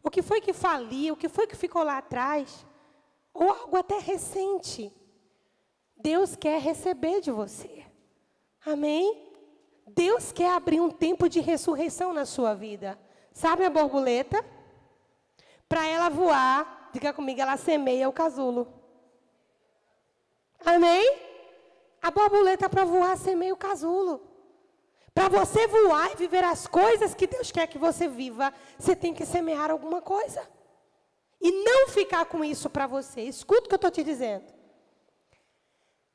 O 0.00 0.08
que 0.08 0.22
foi 0.22 0.40
que 0.40 0.52
faliu? 0.52 1.14
O 1.14 1.16
que 1.16 1.28
foi 1.28 1.48
que 1.48 1.56
ficou 1.56 1.82
lá 1.82 1.98
atrás? 1.98 2.64
Ou 3.34 3.50
algo 3.50 3.76
até 3.76 3.98
recente? 3.98 4.92
Deus 5.96 6.36
quer 6.36 6.60
receber 6.60 7.20
de 7.20 7.32
você. 7.32 7.84
Amém? 8.64 9.32
Deus 9.88 10.30
quer 10.30 10.52
abrir 10.52 10.80
um 10.80 10.92
tempo 10.92 11.28
de 11.28 11.40
ressurreição 11.40 12.12
na 12.12 12.24
sua 12.24 12.54
vida. 12.54 12.96
Sabe 13.32 13.64
a 13.64 13.70
borboleta? 13.70 14.44
Para 15.68 15.84
ela 15.88 16.08
voar, 16.08 16.90
diga 16.92 17.12
comigo, 17.12 17.40
ela 17.40 17.56
semeia 17.56 18.08
o 18.08 18.12
casulo. 18.12 18.72
Amém? 20.64 21.18
A 22.00 22.12
borboleta 22.12 22.70
para 22.70 22.84
voar 22.84 23.16
semeia 23.16 23.52
o 23.52 23.56
casulo. 23.56 24.31
Para 25.14 25.28
você 25.28 25.66
voar 25.66 26.12
e 26.12 26.16
viver 26.16 26.42
as 26.42 26.66
coisas 26.66 27.14
que 27.14 27.26
Deus 27.26 27.50
quer 27.50 27.66
que 27.66 27.78
você 27.78 28.08
viva, 28.08 28.52
você 28.78 28.96
tem 28.96 29.12
que 29.12 29.26
semear 29.26 29.70
alguma 29.70 30.00
coisa. 30.00 30.48
E 31.40 31.50
não 31.64 31.88
ficar 31.88 32.24
com 32.26 32.44
isso 32.44 32.70
para 32.70 32.86
você. 32.86 33.22
Escuta 33.22 33.66
o 33.66 33.68
que 33.68 33.74
eu 33.74 33.76
estou 33.76 33.90
te 33.90 34.02
dizendo. 34.02 34.44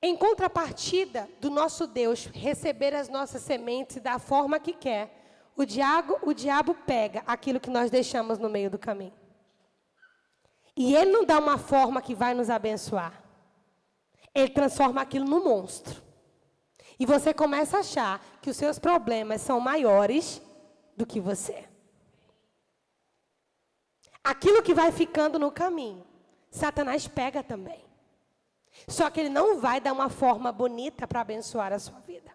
Em 0.01 0.15
contrapartida 0.15 1.27
do 1.39 1.49
nosso 1.49 1.85
Deus 1.85 2.25
receber 2.27 2.95
as 2.95 3.09
nossas 3.09 3.41
sementes 3.41 4.01
da 4.01 4.19
forma 4.19 4.59
que 4.59 4.73
quer, 4.73 5.13
o 5.55 5.65
diabo, 5.65 6.19
o 6.21 6.33
diabo 6.33 6.73
pega 6.73 7.23
aquilo 7.25 7.59
que 7.59 7.69
nós 7.69 7.89
deixamos 7.91 8.37
no 8.37 8.49
meio 8.49 8.69
do 8.69 8.77
caminho. 8.77 9.13
E 10.75 10.95
ele 10.95 11.11
não 11.11 11.25
dá 11.25 11.39
uma 11.39 11.57
forma 11.57 12.01
que 12.01 12.13
vai 12.13 12.35
nos 12.35 12.49
abençoar. 12.49 13.23
Ele 14.33 14.49
transforma 14.49 15.01
aquilo 15.01 15.25
num 15.25 15.43
monstro. 15.43 16.06
E 16.99 17.05
você 17.05 17.33
começa 17.33 17.77
a 17.77 17.79
achar 17.81 18.25
que 18.41 18.49
os 18.49 18.57
seus 18.57 18.79
problemas 18.79 19.41
são 19.41 19.59
maiores 19.59 20.41
do 20.95 21.05
que 21.05 21.19
você. 21.19 21.65
Aquilo 24.23 24.63
que 24.63 24.73
vai 24.73 24.91
ficando 24.91 25.37
no 25.37 25.51
caminho, 25.51 26.05
Satanás 26.49 27.07
pega 27.07 27.43
também. 27.43 27.85
Só 28.87 29.09
que 29.09 29.19
ele 29.19 29.29
não 29.29 29.59
vai 29.59 29.79
dar 29.79 29.93
uma 29.93 30.09
forma 30.09 30.51
bonita 30.51 31.07
para 31.07 31.21
abençoar 31.21 31.71
a 31.71 31.79
sua 31.79 31.99
vida. 31.99 32.31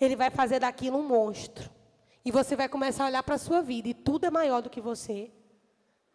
Ele 0.00 0.14
vai 0.14 0.30
fazer 0.30 0.60
daquilo 0.60 0.98
um 0.98 1.06
monstro. 1.06 1.70
E 2.24 2.30
você 2.30 2.56
vai 2.56 2.68
começar 2.68 3.04
a 3.04 3.06
olhar 3.06 3.22
para 3.22 3.36
a 3.36 3.38
sua 3.38 3.62
vida 3.62 3.88
e 3.88 3.94
tudo 3.94 4.26
é 4.26 4.30
maior 4.30 4.60
do 4.60 4.70
que 4.70 4.80
você. 4.80 5.30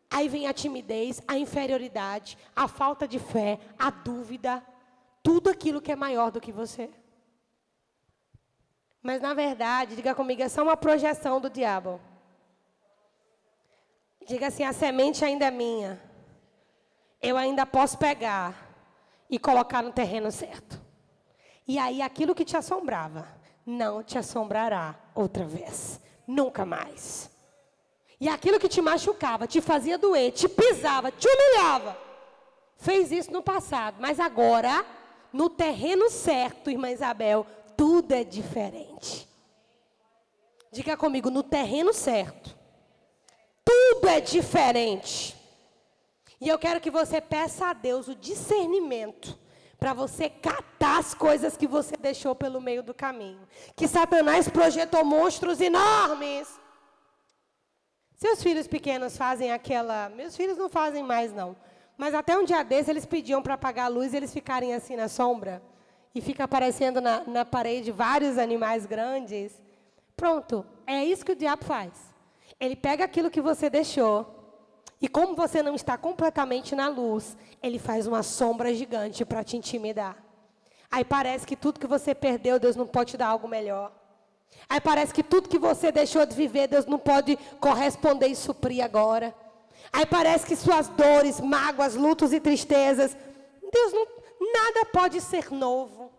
Aí 0.09 0.27
vem 0.27 0.45
a 0.45 0.53
timidez, 0.53 1.21
a 1.27 1.37
inferioridade, 1.37 2.37
a 2.55 2.67
falta 2.67 3.07
de 3.07 3.17
fé, 3.17 3.59
a 3.79 3.89
dúvida, 3.89 4.61
tudo 5.23 5.49
aquilo 5.49 5.81
que 5.81 5.91
é 5.91 5.95
maior 5.95 6.29
do 6.29 6.41
que 6.41 6.51
você. 6.51 6.89
Mas 9.01 9.21
na 9.21 9.33
verdade, 9.33 9.95
diga 9.95 10.13
comigo, 10.13 10.43
é 10.43 10.49
só 10.49 10.61
uma 10.61 10.77
projeção 10.77 11.41
do 11.41 11.49
diabo. 11.49 11.99
Diga 14.27 14.47
assim: 14.47 14.63
a 14.63 14.73
semente 14.73 15.25
ainda 15.25 15.45
é 15.45 15.51
minha. 15.51 16.01
Eu 17.21 17.37
ainda 17.37 17.65
posso 17.65 17.97
pegar 17.97 18.69
e 19.29 19.39
colocar 19.39 19.81
no 19.81 19.91
terreno 19.91 20.31
certo. 20.31 20.79
E 21.67 21.79
aí 21.79 22.01
aquilo 22.01 22.35
que 22.35 22.45
te 22.45 22.57
assombrava 22.57 23.27
não 23.65 24.03
te 24.03 24.17
assombrará 24.17 24.95
outra 25.15 25.45
vez. 25.45 25.99
Nunca 26.27 26.65
mais. 26.65 27.29
E 28.19 28.29
aquilo 28.29 28.59
que 28.59 28.69
te 28.69 28.81
machucava, 28.81 29.47
te 29.47 29.61
fazia 29.61 29.97
doer, 29.97 30.31
te 30.31 30.47
pisava, 30.47 31.11
te 31.11 31.27
humilhava. 31.27 31.97
Fez 32.77 33.11
isso 33.11 33.31
no 33.31 33.41
passado, 33.41 33.97
mas 33.99 34.19
agora, 34.19 34.85
no 35.31 35.49
terreno 35.49 36.09
certo, 36.09 36.69
irmã 36.69 36.89
Isabel, 36.89 37.45
tudo 37.81 38.11
é 38.11 38.23
diferente. 38.23 39.27
Diga 40.71 40.95
comigo, 40.95 41.31
no 41.31 41.41
terreno 41.41 41.91
certo, 41.91 42.55
tudo 43.65 44.07
é 44.07 44.21
diferente. 44.21 45.35
E 46.39 46.47
eu 46.47 46.59
quero 46.59 46.79
que 46.79 46.91
você 46.91 47.19
peça 47.19 47.65
a 47.69 47.73
Deus 47.73 48.07
o 48.07 48.13
discernimento 48.13 49.35
para 49.79 49.95
você 49.95 50.29
catar 50.29 50.99
as 50.99 51.15
coisas 51.15 51.57
que 51.57 51.65
você 51.65 51.97
deixou 51.97 52.35
pelo 52.35 52.61
meio 52.61 52.83
do 52.83 52.93
caminho. 52.93 53.47
Que 53.75 53.87
Satanás 53.87 54.47
projetou 54.47 55.03
monstros 55.03 55.59
enormes. 55.59 56.47
Seus 58.13 58.43
filhos 58.43 58.67
pequenos 58.67 59.17
fazem 59.17 59.51
aquela. 59.51 60.07
Meus 60.09 60.37
filhos 60.37 60.55
não 60.55 60.69
fazem 60.69 61.01
mais, 61.01 61.33
não. 61.33 61.57
Mas 61.97 62.13
até 62.13 62.37
um 62.37 62.45
dia 62.45 62.61
desses 62.61 62.89
eles 62.89 63.07
pediam 63.07 63.41
para 63.41 63.55
apagar 63.55 63.87
a 63.87 63.89
luz 63.89 64.13
e 64.13 64.17
eles 64.17 64.31
ficarem 64.31 64.71
assim 64.75 64.95
na 64.95 65.07
sombra. 65.07 65.70
E 66.13 66.21
fica 66.21 66.43
aparecendo 66.43 66.99
na, 66.99 67.23
na 67.25 67.45
parede 67.45 67.91
vários 67.91 68.37
animais 68.37 68.85
grandes. 68.85 69.61
Pronto, 70.15 70.65
é 70.85 71.03
isso 71.03 71.25
que 71.25 71.31
o 71.31 71.35
diabo 71.35 71.63
faz. 71.63 71.91
Ele 72.59 72.75
pega 72.75 73.05
aquilo 73.05 73.31
que 73.31 73.41
você 73.41 73.69
deixou 73.69 74.41
e 75.01 75.07
como 75.07 75.35
você 75.35 75.63
não 75.63 75.73
está 75.73 75.97
completamente 75.97 76.75
na 76.75 76.87
luz, 76.87 77.35
ele 77.61 77.79
faz 77.79 78.05
uma 78.05 78.21
sombra 78.21 78.73
gigante 78.73 79.25
para 79.25 79.43
te 79.43 79.57
intimidar. 79.57 80.15
Aí 80.91 81.03
parece 81.03 81.47
que 81.47 81.55
tudo 81.55 81.79
que 81.79 81.87
você 81.87 82.13
perdeu, 82.13 82.59
Deus 82.59 82.75
não 82.75 82.85
pode 82.85 83.11
te 83.11 83.17
dar 83.17 83.27
algo 83.27 83.47
melhor. 83.47 83.91
Aí 84.69 84.79
parece 84.79 85.11
que 85.11 85.23
tudo 85.23 85.49
que 85.49 85.57
você 85.57 85.91
deixou 85.91 86.23
de 86.25 86.35
viver, 86.35 86.67
Deus 86.67 86.85
não 86.85 86.99
pode 86.99 87.35
corresponder 87.59 88.27
e 88.27 88.35
suprir 88.35 88.83
agora. 88.83 89.33
Aí 89.91 90.05
parece 90.05 90.45
que 90.45 90.55
suas 90.55 90.87
dores, 90.89 91.39
mágoas, 91.39 91.95
lutos 91.95 92.31
e 92.31 92.39
tristezas, 92.39 93.17
Deus 93.73 93.93
não, 93.93 94.07
nada 94.53 94.85
pode 94.85 95.21
ser 95.21 95.51
novo. 95.51 96.11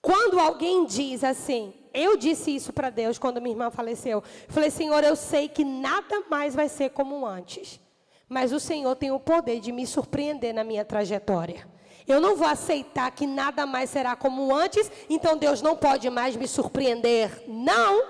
Quando 0.00 0.38
alguém 0.38 0.84
diz 0.84 1.24
assim, 1.24 1.72
eu 1.92 2.16
disse 2.16 2.54
isso 2.54 2.72
para 2.72 2.90
Deus 2.90 3.18
quando 3.18 3.40
minha 3.40 3.54
irmã 3.54 3.70
faleceu. 3.70 4.22
Falei, 4.48 4.70
Senhor, 4.70 5.02
eu 5.02 5.16
sei 5.16 5.48
que 5.48 5.64
nada 5.64 6.24
mais 6.28 6.54
vai 6.54 6.68
ser 6.68 6.90
como 6.90 7.24
antes. 7.24 7.80
Mas 8.28 8.52
o 8.52 8.60
Senhor 8.60 8.94
tem 8.96 9.10
o 9.10 9.20
poder 9.20 9.60
de 9.60 9.72
me 9.72 9.86
surpreender 9.86 10.52
na 10.52 10.64
minha 10.64 10.84
trajetória. 10.84 11.66
Eu 12.06 12.20
não 12.20 12.36
vou 12.36 12.46
aceitar 12.46 13.10
que 13.12 13.26
nada 13.26 13.64
mais 13.64 13.88
será 13.88 14.14
como 14.14 14.54
antes, 14.54 14.90
então 15.08 15.36
Deus 15.36 15.62
não 15.62 15.76
pode 15.76 16.10
mais 16.10 16.36
me 16.36 16.46
surpreender. 16.46 17.44
Não. 17.48 18.04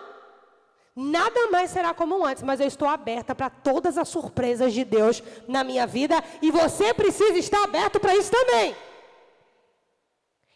Nada 0.97 1.49
mais 1.51 1.71
será 1.71 1.93
como 1.93 2.25
antes, 2.25 2.43
mas 2.43 2.61
eu 2.61 2.67
estou 2.67 2.89
aberta 2.89 3.35
para 3.35 3.51
todas 3.51 3.99
as 3.99 4.09
surpresas 4.09 4.73
de 4.73 4.85
Deus 4.85 5.23
na 5.47 5.63
minha 5.63 5.87
vida 5.87 6.23
e 6.41 6.51
você 6.51 6.95
precisa 6.95 7.37
estar 7.37 7.63
aberto 7.65 8.01
para 8.01 8.17
isso 8.17 8.31
também. 8.31 8.75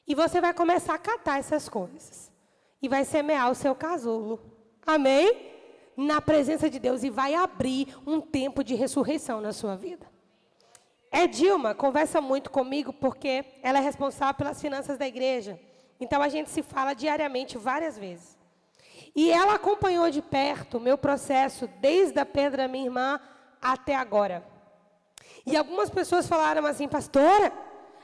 E 0.08 0.14
você 0.14 0.40
vai 0.40 0.54
começar 0.54 0.94
a 0.94 0.98
catar 0.98 1.38
essas 1.38 1.68
coisas. 1.68 2.32
E 2.80 2.88
vai 2.88 3.04
semear 3.04 3.50
o 3.50 3.54
seu 3.54 3.74
casulo. 3.74 4.40
Amém? 4.86 5.52
Na 5.94 6.20
presença 6.20 6.70
de 6.70 6.78
Deus. 6.78 7.04
E 7.04 7.10
vai 7.10 7.34
abrir 7.34 7.94
um 8.06 8.18
tempo 8.18 8.64
de 8.64 8.74
ressurreição 8.74 9.42
na 9.42 9.52
sua 9.52 9.76
vida. 9.76 10.06
É 11.10 11.26
Dilma, 11.26 11.74
conversa 11.74 12.20
muito 12.20 12.50
comigo 12.50 12.92
porque 12.92 13.44
ela 13.62 13.78
é 13.78 13.82
responsável 13.82 14.34
pelas 14.34 14.60
finanças 14.60 14.96
da 14.96 15.06
igreja. 15.06 15.60
Então 16.00 16.22
a 16.22 16.28
gente 16.28 16.48
se 16.48 16.62
fala 16.62 16.94
diariamente 16.94 17.58
várias 17.58 17.98
vezes. 17.98 18.38
E 19.14 19.30
ela 19.30 19.54
acompanhou 19.54 20.10
de 20.10 20.22
perto 20.22 20.78
o 20.78 20.80
meu 20.80 20.96
processo 20.96 21.66
desde 21.80 22.18
a 22.18 22.26
perda 22.26 22.58
da 22.58 22.68
minha 22.68 22.86
irmã 22.86 23.20
até 23.60 23.94
agora. 23.94 24.44
E 25.44 25.56
algumas 25.56 25.90
pessoas 25.90 26.28
falaram 26.28 26.64
assim, 26.66 26.86
pastora, 26.86 27.52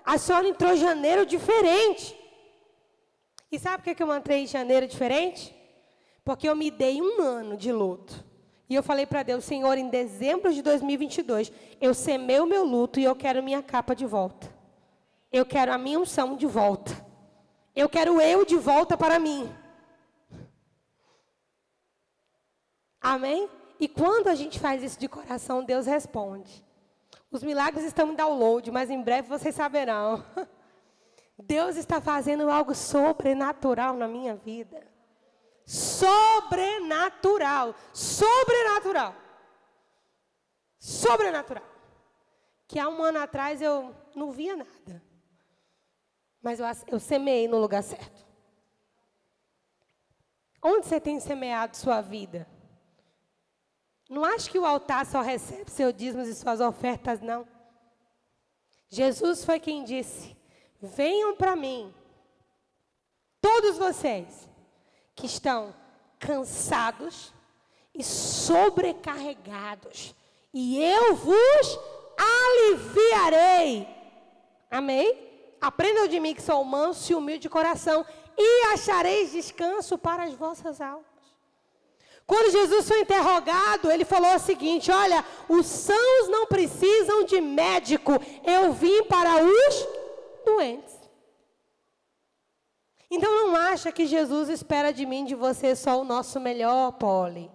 a 0.04 0.18
senhora 0.18 0.46
entrou 0.46 0.72
em 0.72 0.76
janeiro 0.76 1.24
diferente. 1.24 2.14
E 3.50 3.58
sabe 3.58 3.82
por 3.82 3.94
que 3.94 4.02
eu 4.02 4.14
entrei 4.14 4.42
em 4.42 4.46
janeiro 4.46 4.86
diferente? 4.86 5.54
Porque 6.24 6.48
eu 6.48 6.54
me 6.54 6.70
dei 6.70 7.00
um 7.00 7.22
ano 7.22 7.56
de 7.56 7.72
luto. 7.72 8.24
E 8.68 8.74
eu 8.74 8.82
falei 8.82 9.06
para 9.06 9.22
Deus, 9.22 9.44
Senhor, 9.44 9.78
em 9.78 9.88
dezembro 9.88 10.52
de 10.52 10.62
2022, 10.62 11.52
eu 11.80 11.94
semei 11.94 12.40
o 12.40 12.46
meu 12.46 12.64
luto 12.64 12.98
e 12.98 13.04
eu 13.04 13.14
quero 13.14 13.42
minha 13.42 13.62
capa 13.62 13.94
de 13.94 14.04
volta. 14.04 14.52
Eu 15.30 15.46
quero 15.46 15.72
a 15.72 15.78
minha 15.78 15.98
unção 15.98 16.36
de 16.36 16.46
volta. 16.46 16.92
Eu 17.74 17.88
quero 17.88 18.20
eu 18.20 18.44
de 18.44 18.56
volta 18.56 18.96
para 18.96 19.18
mim. 19.18 19.52
Amém? 23.00 23.48
E 23.78 23.88
quando 23.88 24.28
a 24.28 24.34
gente 24.34 24.58
faz 24.58 24.82
isso 24.82 24.98
de 24.98 25.08
coração, 25.08 25.64
Deus 25.64 25.86
responde. 25.86 26.64
Os 27.34 27.42
milagres 27.42 27.84
estão 27.84 28.12
em 28.12 28.14
download, 28.14 28.70
mas 28.70 28.88
em 28.90 29.02
breve 29.02 29.28
vocês 29.28 29.56
saberão. 29.56 30.24
Deus 31.36 31.74
está 31.74 32.00
fazendo 32.00 32.48
algo 32.48 32.72
sobrenatural 32.76 33.96
na 33.96 34.06
minha 34.06 34.36
vida. 34.36 34.86
Sobrenatural. 35.66 37.74
Sobrenatural. 37.92 39.16
Sobrenatural. 40.78 41.64
Que 42.68 42.78
há 42.78 42.88
um 42.88 43.02
ano 43.02 43.18
atrás 43.18 43.60
eu 43.60 43.92
não 44.14 44.30
via 44.30 44.54
nada. 44.54 45.02
Mas 46.40 46.60
eu, 46.60 46.66
eu 46.86 47.00
semeei 47.00 47.48
no 47.48 47.58
lugar 47.58 47.82
certo. 47.82 48.24
Onde 50.62 50.86
você 50.86 51.00
tem 51.00 51.18
semeado 51.18 51.76
sua 51.76 52.00
vida? 52.00 52.46
Não 54.14 54.24
acho 54.24 54.48
que 54.48 54.60
o 54.60 54.64
altar 54.64 55.04
só 55.04 55.20
recebe 55.20 55.68
seus 55.68 55.92
dízimos 55.92 56.28
e 56.28 56.36
suas 56.36 56.60
ofertas, 56.60 57.20
não. 57.20 57.44
Jesus 58.88 59.44
foi 59.44 59.58
quem 59.58 59.82
disse: 59.82 60.36
Venham 60.80 61.34
para 61.34 61.56
mim, 61.56 61.92
todos 63.40 63.76
vocês 63.76 64.48
que 65.16 65.26
estão 65.26 65.74
cansados 66.16 67.34
e 67.92 68.04
sobrecarregados, 68.04 70.14
e 70.52 70.80
eu 70.80 71.16
vos 71.16 71.80
aliviarei. 72.16 73.88
Amém? 74.70 75.28
Aprendam 75.60 76.06
de 76.06 76.20
mim 76.20 76.36
que 76.36 76.42
sou 76.42 76.62
manso 76.62 77.10
e 77.10 77.16
humilde 77.16 77.40
de 77.40 77.48
coração, 77.48 78.06
e 78.38 78.66
achareis 78.72 79.32
descanso 79.32 79.98
para 79.98 80.22
as 80.22 80.34
vossas 80.34 80.80
almas. 80.80 81.13
Quando 82.26 82.52
Jesus 82.52 82.88
foi 82.88 83.00
interrogado, 83.00 83.90
ele 83.90 84.04
falou 84.04 84.34
o 84.34 84.38
seguinte: 84.38 84.90
Olha, 84.90 85.24
os 85.48 85.66
sãos 85.66 86.28
não 86.28 86.46
precisam 86.46 87.24
de 87.24 87.40
médico, 87.40 88.12
eu 88.44 88.72
vim 88.72 89.04
para 89.04 89.44
os 89.44 89.86
doentes. 90.44 90.94
Então 93.10 93.30
não 93.30 93.54
acha 93.54 93.92
que 93.92 94.06
Jesus 94.06 94.48
espera 94.48 94.92
de 94.92 95.04
mim, 95.04 95.24
de 95.24 95.34
você, 95.34 95.76
só 95.76 96.00
o 96.00 96.04
nosso 96.04 96.40
melhor, 96.40 96.92
Polly. 96.92 97.50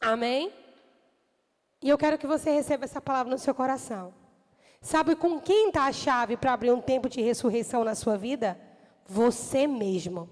Amém? 0.00 0.52
E 1.82 1.88
eu 1.88 1.98
quero 1.98 2.18
que 2.18 2.26
você 2.26 2.50
receba 2.50 2.84
essa 2.84 3.00
palavra 3.00 3.30
no 3.30 3.38
seu 3.38 3.54
coração. 3.54 4.14
Sabe 4.80 5.14
com 5.14 5.38
quem 5.38 5.68
está 5.68 5.84
a 5.84 5.92
chave 5.92 6.36
para 6.36 6.52
abrir 6.52 6.72
um 6.72 6.80
tempo 6.80 7.08
de 7.08 7.20
ressurreição 7.20 7.84
na 7.84 7.94
sua 7.94 8.16
vida? 8.16 8.58
Você 9.06 9.66
mesmo. 9.66 10.28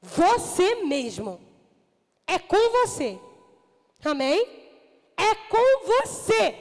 Você 0.00 0.84
mesmo. 0.84 1.47
É 2.28 2.38
com 2.38 2.70
você. 2.72 3.18
Amém? 4.04 4.46
É 5.16 5.34
com 5.34 5.86
você. 5.86 6.54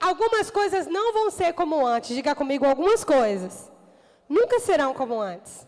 Algumas 0.00 0.50
coisas 0.50 0.86
não 0.86 1.12
vão 1.12 1.30
ser 1.30 1.52
como 1.52 1.86
antes. 1.86 2.16
Diga 2.16 2.34
comigo 2.34 2.64
algumas 2.64 3.04
coisas. 3.04 3.70
Nunca 4.26 4.58
serão 4.58 4.94
como 4.94 5.20
antes. 5.20 5.66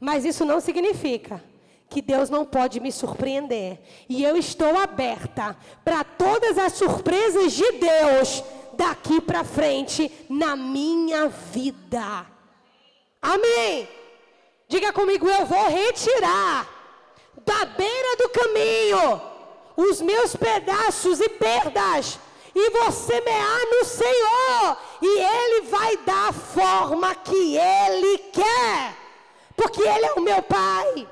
Mas 0.00 0.24
isso 0.24 0.44
não 0.46 0.58
significa 0.58 1.44
que 1.88 2.00
Deus 2.00 2.30
não 2.30 2.46
pode 2.46 2.80
me 2.80 2.90
surpreender. 2.90 3.78
E 4.08 4.24
eu 4.24 4.38
estou 4.38 4.74
aberta 4.78 5.54
para 5.84 6.02
todas 6.02 6.56
as 6.56 6.72
surpresas 6.72 7.52
de 7.52 7.72
Deus 7.72 8.42
daqui 8.72 9.20
para 9.20 9.44
frente 9.44 10.10
na 10.30 10.56
minha 10.56 11.28
vida. 11.28 12.26
Amém. 13.20 13.86
Diga 14.66 14.90
comigo, 14.94 15.28
eu 15.28 15.44
vou 15.44 15.68
retirar 15.68 16.66
da 17.44 17.64
beira 17.64 18.16
do 18.16 18.28
caminho 18.30 19.32
os 19.76 20.00
meus 20.00 20.36
pedaços 20.36 21.20
e 21.20 21.28
perdas, 21.28 22.18
e 22.54 22.70
vou 22.70 22.92
semear 22.92 23.60
no 23.70 23.84
Senhor, 23.84 24.76
e 25.00 25.18
Ele 25.18 25.60
vai 25.62 25.96
dar 25.98 26.28
a 26.28 26.32
forma 26.32 27.14
que 27.14 27.56
Ele 27.56 28.18
quer, 28.18 28.96
porque 29.56 29.80
Ele 29.80 30.06
é 30.06 30.12
o 30.12 30.20
meu 30.20 30.42
Pai. 30.42 31.08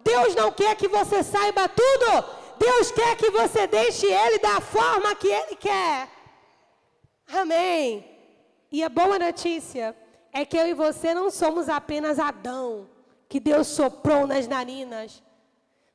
Deus 0.00 0.34
não 0.34 0.52
quer 0.52 0.76
que 0.76 0.86
você 0.86 1.22
saiba 1.22 1.68
tudo, 1.68 2.24
Deus 2.58 2.90
quer 2.90 3.16
que 3.16 3.30
você 3.30 3.66
deixe 3.66 4.06
Ele 4.06 4.38
da 4.38 4.60
forma 4.60 5.14
que 5.14 5.28
Ele 5.28 5.56
quer. 5.56 6.08
Amém. 7.32 8.04
E 8.70 8.84
a 8.84 8.88
boa 8.88 9.18
notícia 9.18 9.96
é 10.30 10.44
que 10.44 10.58
eu 10.58 10.66
e 10.66 10.74
você 10.74 11.14
não 11.14 11.30
somos 11.30 11.68
apenas 11.70 12.18
Adão, 12.18 12.86
que 13.28 13.40
Deus 13.40 13.68
soprou 13.68 14.26
nas 14.26 14.46
narinas. 14.46 15.22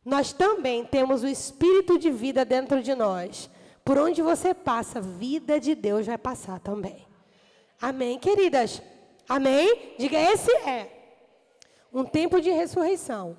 Nós 0.04 0.34
também 0.34 0.86
temos 0.86 1.24
o 1.24 1.28
espírito 1.28 1.98
de 1.98 2.10
vida 2.10 2.46
dentro 2.46 2.82
de 2.82 2.96
nós. 2.96 3.50
Por 3.84 3.98
onde 3.98 4.22
você 4.22 4.54
passa, 4.54 5.02
vida 5.02 5.60
de 5.60 5.76
Deus 5.76 6.06
vai 6.06 6.18
passar 6.18 6.60
também. 6.60 7.08
Amém, 7.82 8.20
queridas? 8.20 8.82
Amém? 9.28 9.96
Diga: 9.98 10.18
esse 10.18 10.52
é 10.52 11.00
um 11.92 12.04
tempo 12.04 12.40
de 12.42 12.50
ressurreição 12.50 13.38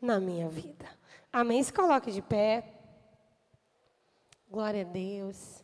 na 0.00 0.20
minha 0.20 0.48
vida. 0.48 0.86
Amém? 1.32 1.62
Se 1.62 1.72
coloque 1.72 2.10
de 2.10 2.22
pé. 2.22 2.64
Glória 4.50 4.82
a 4.82 4.84
Deus. 4.84 5.62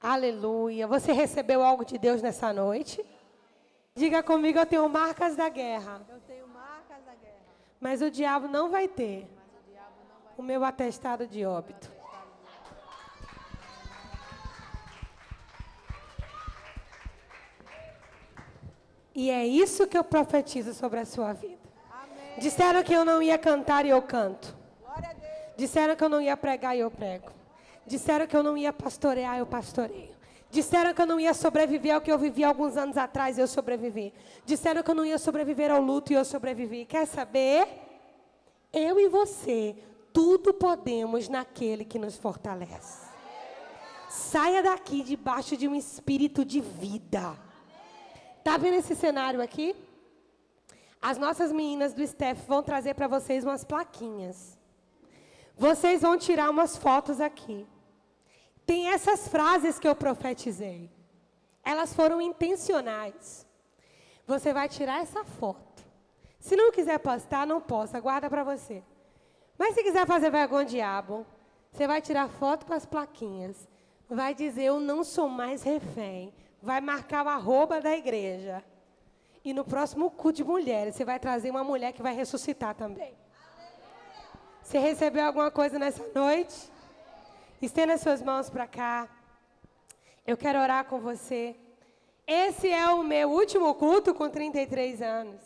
Aleluia. 0.00 0.86
Você 0.86 1.12
recebeu 1.12 1.62
algo 1.62 1.84
de 1.84 1.96
Deus 1.96 2.20
nessa 2.20 2.52
noite? 2.52 3.04
Diga 3.94 4.22
comigo, 4.22 4.58
eu 4.58 4.66
tenho 4.66 4.88
marcas 4.88 5.36
da 5.36 5.48
guerra. 5.48 6.04
Eu 6.08 6.20
tenho 6.20 6.48
marcas 6.48 7.04
da 7.04 7.14
guerra. 7.14 7.42
Mas 7.82 8.00
o 8.00 8.08
diabo 8.08 8.46
não 8.46 8.70
vai 8.70 8.86
ter 8.86 9.26
o 10.38 10.42
meu 10.42 10.62
atestado 10.62 11.26
de 11.26 11.44
óbito. 11.44 11.90
E 19.12 19.28
é 19.30 19.44
isso 19.44 19.88
que 19.88 19.98
eu 19.98 20.04
profetizo 20.04 20.72
sobre 20.72 21.00
a 21.00 21.04
sua 21.04 21.32
vida. 21.32 21.58
Amém. 21.90 22.38
Disseram 22.38 22.84
que 22.84 22.92
eu 22.92 23.04
não 23.04 23.20
ia 23.20 23.36
cantar 23.36 23.84
e 23.84 23.88
eu 23.88 24.00
canto. 24.00 24.56
Disseram 25.56 25.96
que 25.96 26.04
eu 26.04 26.08
não 26.08 26.20
ia 26.20 26.36
pregar 26.36 26.76
e 26.76 26.80
eu 26.80 26.90
prego. 26.90 27.32
Disseram 27.84 28.28
que 28.28 28.36
eu 28.36 28.44
não 28.44 28.56
ia 28.56 28.72
pastorear, 28.72 29.38
eu 29.38 29.44
pastoreio. 29.44 30.14
Disseram 30.52 30.92
que 30.92 31.00
eu 31.00 31.06
não 31.06 31.18
ia 31.18 31.32
sobreviver 31.32 31.94
ao 31.94 32.00
que 32.02 32.12
eu 32.12 32.18
vivi 32.18 32.44
alguns 32.44 32.76
anos 32.76 32.98
atrás, 32.98 33.38
eu 33.38 33.48
sobrevivi. 33.48 34.12
Disseram 34.44 34.82
que 34.82 34.90
eu 34.90 34.94
não 34.94 35.06
ia 35.06 35.16
sobreviver 35.16 35.70
ao 35.70 35.80
luto 35.80 36.12
e 36.12 36.14
eu 36.14 36.26
sobrevivi. 36.26 36.84
Quer 36.84 37.06
saber? 37.06 37.66
Eu 38.70 39.00
e 39.00 39.08
você, 39.08 39.74
tudo 40.12 40.52
podemos 40.52 41.26
naquele 41.26 41.86
que 41.86 41.98
nos 41.98 42.18
fortalece. 42.18 43.06
Saia 44.10 44.62
daqui 44.62 45.02
debaixo 45.02 45.56
de 45.56 45.66
um 45.66 45.74
espírito 45.74 46.44
de 46.44 46.60
vida. 46.60 47.34
Tá 48.44 48.58
vendo 48.58 48.74
esse 48.74 48.94
cenário 48.94 49.40
aqui? 49.40 49.74
As 51.00 51.16
nossas 51.16 51.50
meninas 51.50 51.94
do 51.94 52.06
STEF 52.06 52.46
vão 52.46 52.62
trazer 52.62 52.92
para 52.92 53.08
vocês 53.08 53.42
umas 53.42 53.64
plaquinhas. 53.64 54.58
Vocês 55.56 56.02
vão 56.02 56.18
tirar 56.18 56.50
umas 56.50 56.76
fotos 56.76 57.22
aqui. 57.22 57.66
Tem 58.66 58.88
essas 58.88 59.28
frases 59.28 59.78
que 59.78 59.88
eu 59.88 59.94
profetizei. 59.94 60.90
Elas 61.64 61.94
foram 61.94 62.20
intencionais. 62.20 63.46
Você 64.26 64.52
vai 64.52 64.68
tirar 64.68 65.02
essa 65.02 65.24
foto. 65.24 65.82
Se 66.40 66.56
não 66.56 66.72
quiser 66.72 66.98
postar, 66.98 67.46
não 67.46 67.60
posta, 67.60 68.00
guarda 68.00 68.28
para 68.28 68.42
você. 68.42 68.82
Mas 69.56 69.74
se 69.74 69.82
quiser 69.82 70.06
fazer 70.06 70.30
vergonha 70.30 70.64
diabo, 70.64 71.26
você 71.70 71.86
vai 71.86 72.00
tirar 72.00 72.28
foto 72.28 72.66
com 72.66 72.74
as 72.74 72.84
plaquinhas. 72.84 73.68
Vai 74.08 74.34
dizer, 74.34 74.64
eu 74.64 74.80
não 74.80 75.04
sou 75.04 75.28
mais 75.28 75.62
refém. 75.62 76.34
Vai 76.60 76.80
marcar 76.80 77.24
o 77.24 77.28
arroba 77.28 77.80
da 77.80 77.96
igreja. 77.96 78.62
E 79.44 79.52
no 79.52 79.64
próximo 79.64 80.10
culto 80.10 80.38
de 80.38 80.44
mulheres, 80.44 80.94
você 80.94 81.04
vai 81.04 81.18
trazer 81.18 81.50
uma 81.50 81.64
mulher 81.64 81.92
que 81.92 82.02
vai 82.02 82.14
ressuscitar 82.14 82.74
também. 82.74 83.14
Você 84.62 84.78
recebeu 84.78 85.26
alguma 85.26 85.50
coisa 85.50 85.78
nessa 85.78 86.04
noite? 86.14 86.71
Estenda 87.62 87.96
suas 87.96 88.20
mãos 88.20 88.50
para 88.50 88.66
cá. 88.66 89.08
Eu 90.26 90.36
quero 90.36 90.58
orar 90.58 90.84
com 90.86 90.98
você. 90.98 91.54
Esse 92.26 92.68
é 92.68 92.88
o 92.88 93.04
meu 93.04 93.30
último 93.30 93.72
culto 93.76 94.12
com 94.12 94.28
33 94.28 95.00
anos. 95.00 95.40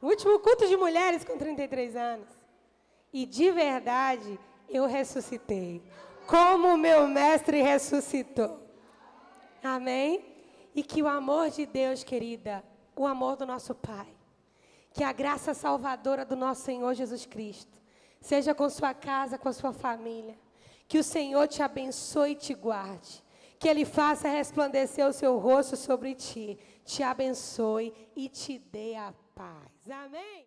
O 0.00 0.06
último 0.06 0.38
culto 0.38 0.66
de 0.66 0.74
mulheres 0.74 1.22
com 1.22 1.36
33 1.36 1.96
anos. 1.96 2.28
E 3.12 3.26
de 3.26 3.50
verdade, 3.50 4.40
eu 4.70 4.86
ressuscitei. 4.86 5.82
Como 6.26 6.68
o 6.68 6.78
meu 6.78 7.06
mestre 7.06 7.60
ressuscitou. 7.60 8.58
Amém? 9.62 10.24
E 10.74 10.82
que 10.82 11.02
o 11.02 11.08
amor 11.08 11.50
de 11.50 11.66
Deus, 11.66 12.02
querida, 12.02 12.64
o 12.96 13.06
amor 13.06 13.36
do 13.36 13.44
nosso 13.44 13.74
Pai, 13.74 14.08
que 14.94 15.04
a 15.04 15.12
graça 15.12 15.52
salvadora 15.52 16.24
do 16.24 16.34
nosso 16.34 16.62
Senhor 16.62 16.94
Jesus 16.94 17.26
Cristo, 17.26 17.79
seja 18.20 18.54
com 18.54 18.68
sua 18.68 18.92
casa, 18.94 19.38
com 19.38 19.48
a 19.48 19.52
sua 19.52 19.72
família. 19.72 20.38
Que 20.86 20.98
o 20.98 21.04
Senhor 21.04 21.46
te 21.48 21.62
abençoe 21.62 22.32
e 22.32 22.34
te 22.34 22.54
guarde. 22.54 23.22
Que 23.58 23.68
Ele 23.68 23.84
faça 23.84 24.28
resplandecer 24.28 25.06
o 25.06 25.12
seu 25.12 25.38
rosto 25.38 25.76
sobre 25.76 26.14
ti, 26.14 26.58
te 26.84 27.02
abençoe 27.02 27.92
e 28.16 28.28
te 28.28 28.58
dê 28.58 28.96
a 28.96 29.12
paz. 29.34 29.90
Amém? 29.90 30.46